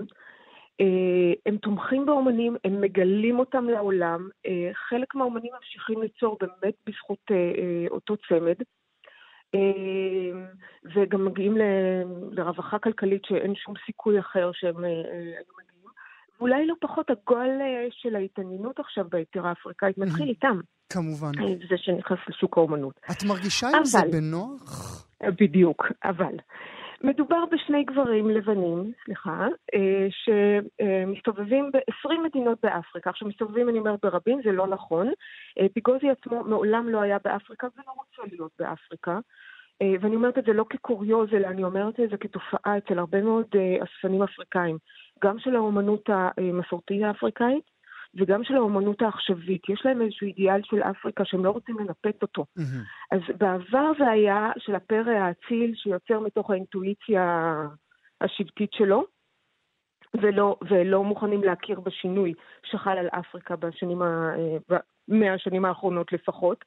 אה, 0.81 1.33
הם 1.47 1.57
תומכים 1.57 2.07
באומנים, 2.07 2.57
הם 2.65 2.81
מגלים 2.81 3.39
אותם 3.39 3.65
לעולם. 3.65 4.29
אה, 4.47 4.71
חלק 4.89 5.15
מהאומנים 5.15 5.53
ממשיכים 5.55 6.03
ליצור 6.03 6.39
באמת 6.41 6.75
בזכות 6.87 7.25
אה, 7.31 7.87
אותו 7.91 8.17
צמד. 8.29 8.57
וגם 10.95 11.25
מגיעים 11.25 11.57
לרווחה 12.31 12.79
כלכלית 12.79 13.25
שאין 13.25 13.55
שום 13.55 13.75
סיכוי 13.87 14.21
אחר 14.21 14.51
שהם 14.53 14.85
היו 14.85 15.53
מגיעים. 15.59 15.79
ואולי 16.39 16.67
לא 16.67 16.75
פחות 16.81 17.11
הגול 17.11 17.49
של 17.91 18.17
ההתעניינות 18.17 18.79
עכשיו 18.79 19.05
ביצירה 19.11 19.49
האפריקאית 19.49 19.99
מתחיל 19.99 20.29
איתם. 20.29 20.61
כמובן. 20.93 21.33
זה 21.69 21.77
שנכנס 21.77 22.19
לשוק 22.29 22.59
האומנות. 22.59 23.01
את 23.11 23.25
מרגישה 23.29 23.69
עם 23.77 23.85
זה 23.85 23.99
בנוח? 24.13 25.07
בדיוק, 25.23 25.87
אבל. 26.05 26.35
מדובר 27.03 27.45
בשני 27.51 27.85
גברים 27.85 28.31
לבנים, 28.31 28.93
סליחה, 29.05 29.47
אה, 29.75 30.07
שמסתובבים 30.11 31.71
ב-20 31.73 32.21
מדינות 32.25 32.59
באפריקה. 32.63 33.11
עכשיו, 33.11 33.29
מסתובבים, 33.29 33.69
אני 33.69 33.79
אומרת, 33.79 34.01
ברבים, 34.03 34.41
זה 34.45 34.53
לא 34.53 34.67
נכון. 34.67 35.09
אה, 35.59 35.67
פיגוזי 35.73 36.11
עצמו 36.11 36.45
מעולם 36.45 36.89
לא 36.89 37.01
היה 37.01 37.19
באפריקה 37.25 37.67
ולא 37.77 37.93
רוצה 37.97 38.23
להיות 38.33 38.53
באפריקה. 38.59 39.19
אה, 39.83 39.95
ואני 40.01 40.17
אומרת 40.17 40.39
את 40.39 40.45
זה 40.45 40.53
לא 40.53 40.65
כקוריוז, 40.71 41.29
אלא 41.33 41.47
אני 41.47 41.65
אומרת 41.65 42.01
את 42.01 42.11
זה 42.11 42.17
כתופעה 42.17 42.79
אצל 42.79 42.99
הרבה 42.99 43.23
מאוד 43.23 43.47
אספנים 43.85 44.23
אפריקאים, 44.23 44.79
גם 45.25 45.39
של 45.39 45.57
האומנות 45.57 46.11
המסורתית 46.11 47.03
האפריקאית, 47.03 47.78
וגם 48.15 48.45
של 48.45 48.55
האומנות 48.55 49.03
העכשווית. 49.03 49.69
יש 49.69 49.83
להם 49.85 50.03
איזשהו 50.03 50.27
אידיאל 50.27 50.61
של 50.65 50.83
אפריקה 50.83 51.25
שהם 51.25 51.45
לא 51.45 51.51
רוצים 51.51 51.79
לנפץ 51.79 52.23
אותו. 52.23 52.45
Mm-hmm. 52.59 53.17
אז 53.17 53.21
בעבר 53.39 53.93
זה 53.99 54.11
היה 54.11 54.51
של 54.59 54.75
הפרא 54.75 55.13
האציל 55.13 55.75
שיוצר 55.75 56.21
מתוך 56.21 56.51
האינטואיציה 56.51 57.53
השבטית 58.21 58.73
שלו, 58.73 59.05
ולא, 60.15 60.57
ולא 60.71 61.05
מוכנים 61.05 61.45
להכיר 61.45 61.81
בשינוי 61.81 62.35
שחל 62.63 62.99
על 62.99 63.09
אפריקה 63.09 63.57
בשנים, 63.57 64.03
ה, 64.03 64.35
השנים 65.35 65.65
האחרונות 65.65 66.13
לפחות. 66.13 66.65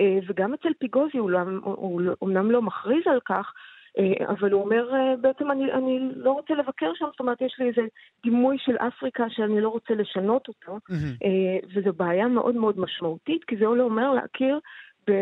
אה, 0.00 0.18
וגם 0.26 0.54
אצל 0.54 0.68
פיגוזי, 0.78 1.18
הוא, 1.18 1.30
לא, 1.30 1.38
הוא 1.64 2.02
אומנם 2.22 2.50
לא 2.50 2.62
מכריז 2.62 3.02
על 3.06 3.20
כך, 3.24 3.52
אבל 4.28 4.52
הוא 4.52 4.62
אומר, 4.64 4.94
אה, 4.94 5.16
בעצם 5.20 5.50
אני, 5.50 5.72
אני 5.72 5.98
לא 6.16 6.32
רוצה 6.32 6.54
לבקר 6.54 6.90
שם, 6.94 7.06
זאת 7.10 7.20
אומרת, 7.20 7.40
יש 7.40 7.56
לי 7.58 7.68
איזה 7.68 7.82
דימוי 8.22 8.56
של 8.58 8.76
אפריקה 8.76 9.24
שאני 9.28 9.60
לא 9.60 9.68
רוצה 9.68 9.94
לשנות 9.94 10.48
אותו, 10.48 10.76
mm-hmm. 10.76 11.26
וזו 11.74 11.92
בעיה 11.92 12.28
מאוד 12.28 12.54
מאוד 12.54 12.78
משמעותית, 12.78 13.44
כי 13.44 13.56
זה 13.56 13.64
לא 13.64 13.82
אומר 13.82 14.12
להכיר 14.12 14.58
ב... 15.08 15.12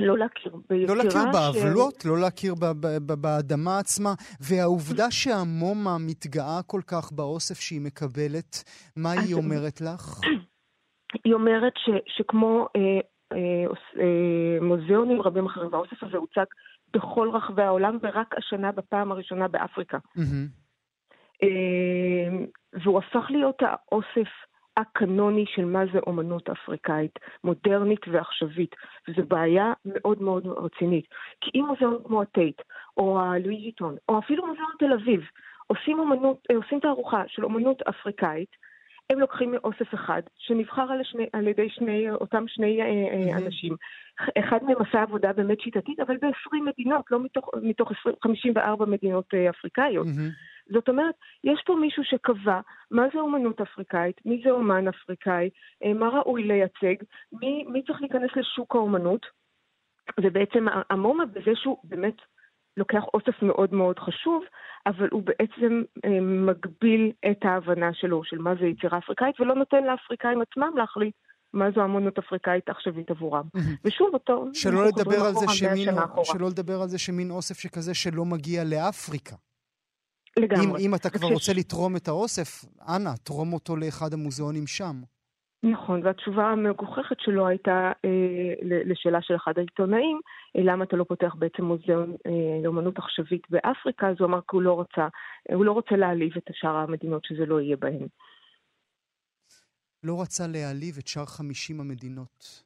לא 0.00 0.18
להכיר 0.18 0.52
ביצירה... 0.70 0.94
לא 0.94 1.04
להכיר 1.04 1.22
בעוולות, 1.32 1.94
ש... 2.00 2.06
לא 2.06 2.18
להכיר 2.18 2.54
ב- 2.54 2.86
ב- 2.86 3.12
ב- 3.12 3.22
באדמה 3.22 3.78
עצמה, 3.78 4.14
והעובדה 4.40 5.10
שהמומה 5.10 5.96
מתגאה 6.06 6.60
כל 6.66 6.80
כך 6.86 7.12
באוסף 7.12 7.60
שהיא 7.60 7.80
מקבלת, 7.80 8.64
מה 8.96 9.10
היא 9.10 9.34
אומרת 9.34 9.80
לך? 9.80 10.20
היא 11.24 11.34
אומרת 11.34 11.72
ש, 11.76 11.90
שכמו 12.16 12.68
אה, 12.76 13.00
אה, 13.32 13.66
אה, 14.00 14.60
מוזיאונים 14.60 15.22
רבים 15.22 15.46
אחרים, 15.46 15.72
והאוסף 15.72 16.02
הזה 16.02 16.16
הוצג 16.16 16.44
בכל 16.94 17.30
רחבי 17.32 17.62
העולם, 17.62 17.98
ורק 18.02 18.34
השנה 18.38 18.72
בפעם 18.72 19.12
הראשונה 19.12 19.48
באפריקה. 19.48 19.98
Mm-hmm. 20.18 20.64
והוא 22.72 22.98
הפך 22.98 23.26
להיות 23.30 23.62
האוסף 23.62 24.28
א-קנוני 24.76 25.44
של 25.46 25.64
מה 25.64 25.82
זה 25.92 25.98
אומנות 25.98 26.50
אפריקאית, 26.50 27.18
מודרנית 27.44 28.08
ועכשווית, 28.08 28.74
וזו 29.08 29.22
בעיה 29.28 29.72
מאוד 29.84 30.22
מאוד 30.22 30.46
רצינית. 30.46 31.06
כי 31.40 31.50
אם 31.54 31.64
מוזיאון 31.68 31.98
כמו 32.06 32.22
הטייט, 32.22 32.62
או 32.96 33.20
הלואיזיטון, 33.20 33.96
או 34.08 34.18
אפילו 34.18 34.46
מוזיאון 34.46 34.72
תל 34.78 34.92
אביב, 34.92 35.20
עושים, 35.66 35.98
אומנות, 35.98 36.38
אה, 36.50 36.56
עושים 36.56 36.80
תערוכה 36.80 37.22
של 37.26 37.44
אומנות 37.44 37.82
אפריקאית, 37.82 38.50
הם 39.10 39.18
לוקחים 39.18 39.52
מאוסף 39.52 39.94
אחד, 39.94 40.22
שנבחר 40.38 40.92
על, 40.92 41.00
השני, 41.00 41.26
על 41.32 41.48
ידי 41.48 41.68
שני, 41.70 42.10
אותם 42.10 42.44
שני 42.48 42.80
mm-hmm. 42.82 43.36
אנשים. 43.36 43.76
אחד 44.38 44.58
מהם 44.62 44.76
עשה 44.88 45.02
עבודה 45.02 45.32
באמת 45.32 45.60
שיטתית, 45.60 46.00
אבל 46.00 46.16
ב-20 46.16 46.56
מדינות, 46.64 47.04
לא 47.10 47.20
מתוך, 47.20 47.50
מתוך 47.62 47.92
20, 48.00 48.14
54 48.22 48.86
מדינות 48.86 49.34
אפריקאיות. 49.50 50.06
Mm-hmm. 50.06 50.72
זאת 50.72 50.88
אומרת, 50.88 51.14
יש 51.44 51.62
פה 51.66 51.74
מישהו 51.80 52.04
שקבע 52.04 52.60
מה 52.90 53.02
זה 53.14 53.20
אומנות 53.20 53.60
אפריקאית, 53.60 54.20
מי 54.24 54.40
זה 54.44 54.50
אומן 54.50 54.88
אפריקאי, 54.88 55.50
מה 55.94 56.08
ראוי 56.08 56.42
לייצג, 56.42 56.94
מי, 57.32 57.64
מי 57.68 57.82
צריך 57.82 58.00
להיכנס 58.00 58.30
לשוק 58.36 58.74
האומנות, 58.74 59.26
ובעצם 60.20 60.66
המומה 60.90 61.26
בזה 61.26 61.50
שהוא 61.54 61.78
באמת 61.84 62.14
לוקח 62.76 63.02
אוסף 63.14 63.42
מאוד 63.42 63.74
מאוד 63.74 63.98
חשוב, 63.98 64.42
אבל 64.86 65.08
הוא 65.12 65.22
בעצם 65.22 65.82
אה, 66.04 66.20
מגביל 66.20 67.12
את 67.30 67.44
ההבנה 67.44 67.94
שלו 67.94 68.24
של 68.24 68.38
מה 68.38 68.54
זה 68.60 68.66
יצירה 68.66 68.98
אפריקאית, 68.98 69.40
ולא 69.40 69.54
נותן 69.54 69.84
לאפריקאים 69.84 70.40
עצמם 70.42 70.76
להחליט 70.76 71.14
מה 71.52 71.70
זו 71.74 71.80
המונות 71.80 72.18
אפריקאית 72.18 72.68
עכשווית 72.68 73.10
עבורם. 73.10 73.44
ושוב, 73.84 74.10
אותו... 74.14 74.44
שלא 74.52 74.86
לדבר, 74.86 75.20
על 75.26 75.34
זה 75.34 75.46
שמין, 75.48 75.88
שלא 76.24 76.48
לדבר 76.48 76.82
על 76.82 76.88
זה 76.88 76.98
שמין 76.98 77.30
אוסף 77.30 77.58
שכזה 77.58 77.94
שלא 77.94 78.24
מגיע 78.24 78.64
לאפריקה. 78.64 79.36
לגמרי. 80.38 80.66
אם, 80.66 80.76
אם 80.76 80.94
אתה 80.94 81.10
כבר 81.10 81.28
רוצה 81.28 81.52
לתרום 81.52 81.96
את 81.96 82.08
האוסף, 82.08 82.64
אנא, 82.88 83.10
תרום 83.22 83.52
אותו 83.52 83.76
לאחד 83.76 84.12
המוזיאונים 84.12 84.66
שם. 84.66 85.02
נכון, 85.72 86.06
והתשובה 86.06 86.44
המגוחכת 86.44 87.20
שלו 87.20 87.46
הייתה 87.46 87.92
אה, 88.04 88.54
לשאלה 88.62 89.22
של 89.22 89.36
אחד 89.36 89.52
העיתונאים, 89.56 90.20
אה, 90.56 90.62
למה 90.64 90.84
אתה 90.84 90.96
לא 90.96 91.04
פותח 91.04 91.34
בעצם 91.38 91.64
מוזיאון 91.64 92.16
אה, 92.26 92.62
לאומנות 92.62 92.98
עכשווית 92.98 93.42
באפריקה, 93.50 94.08
אז 94.08 94.16
הוא 94.18 94.26
אמר 94.26 94.40
כי 94.40 94.56
הוא 94.56 94.62
לא 94.62 94.72
רוצה, 94.72 95.08
אה, 95.50 95.54
הוא 95.54 95.64
לא 95.64 95.72
רוצה 95.72 95.96
להעליב 95.96 96.32
את 96.36 96.50
שאר 96.52 96.76
המדינות 96.76 97.24
שזה 97.24 97.46
לא 97.46 97.60
יהיה 97.60 97.76
בהן. 97.76 98.06
לא 100.02 100.22
רצה 100.22 100.46
להעליב 100.46 100.96
את 100.98 101.08
שאר 101.08 101.26
50 101.26 101.80
המדינות. 101.80 102.64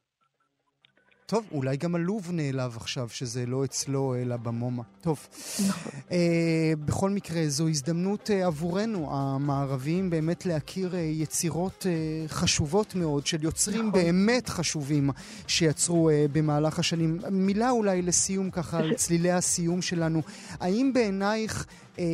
טוב, 1.30 1.44
אולי 1.52 1.76
גם 1.76 1.94
הלוב 1.94 2.30
נעלב 2.32 2.76
עכשיו, 2.76 3.08
שזה 3.08 3.46
לא 3.46 3.64
אצלו 3.64 4.14
אלא 4.14 4.36
במומה. 4.36 4.82
טוב. 5.00 5.26
נכון. 5.68 5.92
אה, 6.12 6.72
בכל 6.84 7.10
מקרה, 7.10 7.48
זו 7.48 7.68
הזדמנות 7.68 8.30
אה, 8.30 8.46
עבורנו, 8.46 9.08
המערביים, 9.12 10.10
באמת 10.10 10.46
להכיר 10.46 10.94
אה, 10.94 11.00
יצירות 11.00 11.86
אה, 11.88 12.28
חשובות 12.28 12.94
מאוד 12.94 13.26
של 13.26 13.44
יוצרים 13.44 13.88
נכון. 13.88 14.00
באמת 14.02 14.48
חשובים 14.48 15.10
שיצרו 15.46 16.10
אה, 16.10 16.26
במהלך 16.32 16.78
השנים. 16.78 17.18
מילה 17.30 17.70
אולי 17.70 18.02
לסיום, 18.02 18.50
ככה, 18.50 18.78
על 18.78 18.94
צלילי 18.94 19.30
הסיום 19.32 19.82
שלנו. 19.82 20.22
האם 20.60 20.90
בעינייך... 20.94 21.66
אה, 21.98 22.04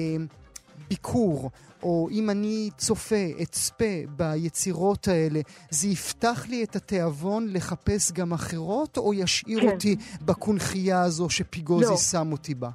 ביקור 0.89 1.51
או 1.83 2.09
אם 2.11 2.31
אני 2.31 2.71
צופה, 2.77 3.25
אצפה 3.43 3.95
ביצירות 4.17 5.09
האלה, 5.09 5.41
זה 5.71 5.89
יפתח 5.89 6.47
לי 6.49 6.65
את 6.65 6.77
התיאבון 6.77 7.47
לחפש 7.53 8.13
גם 8.13 8.33
אחרות, 8.33 8.97
או 8.97 9.15
ישאיר 9.15 9.61
כן. 9.61 9.69
אותי 9.69 9.97
בקונכייה 10.27 11.03
הזו 11.03 11.31
שפיגוזי 11.31 11.91
לא. 11.91 11.97
שם 11.97 12.33
אותי 12.33 12.55
בה? 12.55 12.69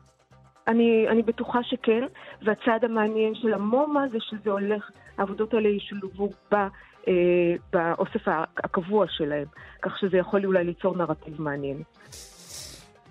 אני, 0.68 1.06
אני 1.10 1.22
בטוחה 1.22 1.60
שכן, 1.64 2.04
והצעד 2.46 2.86
המעניין 2.86 3.36
של 3.36 3.54
המומה 3.54 4.06
זה 4.12 4.18
שזה 4.20 4.52
הולך, 4.52 4.90
העבודות 5.18 5.54
האלה 5.54 5.70
ישולבו 5.70 6.30
ב, 6.52 6.56
אה, 7.08 7.56
באוסף 7.74 8.28
הקבוע 8.58 9.06
שלהם, 9.10 9.46
כך 9.82 10.00
שזה 10.00 10.18
יכול 10.18 10.46
אולי 10.46 10.64
ליצור 10.64 10.98
נרטיב 10.98 11.42
מעניין. 11.42 11.84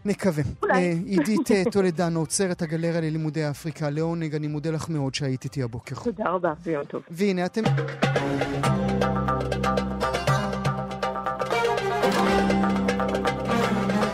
נקווה. 0.09 0.43
אולי. 0.63 0.75
אה, 0.75 0.93
עידית 1.07 1.51
אה, 1.51 1.63
טולדנו, 1.73 2.21
עוצרת 2.21 2.63
הגלריה 2.63 3.01
ללימודי 3.01 3.51
אפריקה, 3.51 3.91
לעונג, 3.91 4.35
אני 4.35 4.47
מודה 4.47 4.71
לך 4.71 4.89
מאוד 4.89 5.15
שהיית 5.15 5.45
איתי 5.45 5.63
הבוקר. 5.63 5.97
תודה 6.05 6.25
רבה, 6.25 6.53
ויום 6.63 6.85
טוב. 6.85 7.03
והנה 7.11 7.47
אתם... 7.47 7.63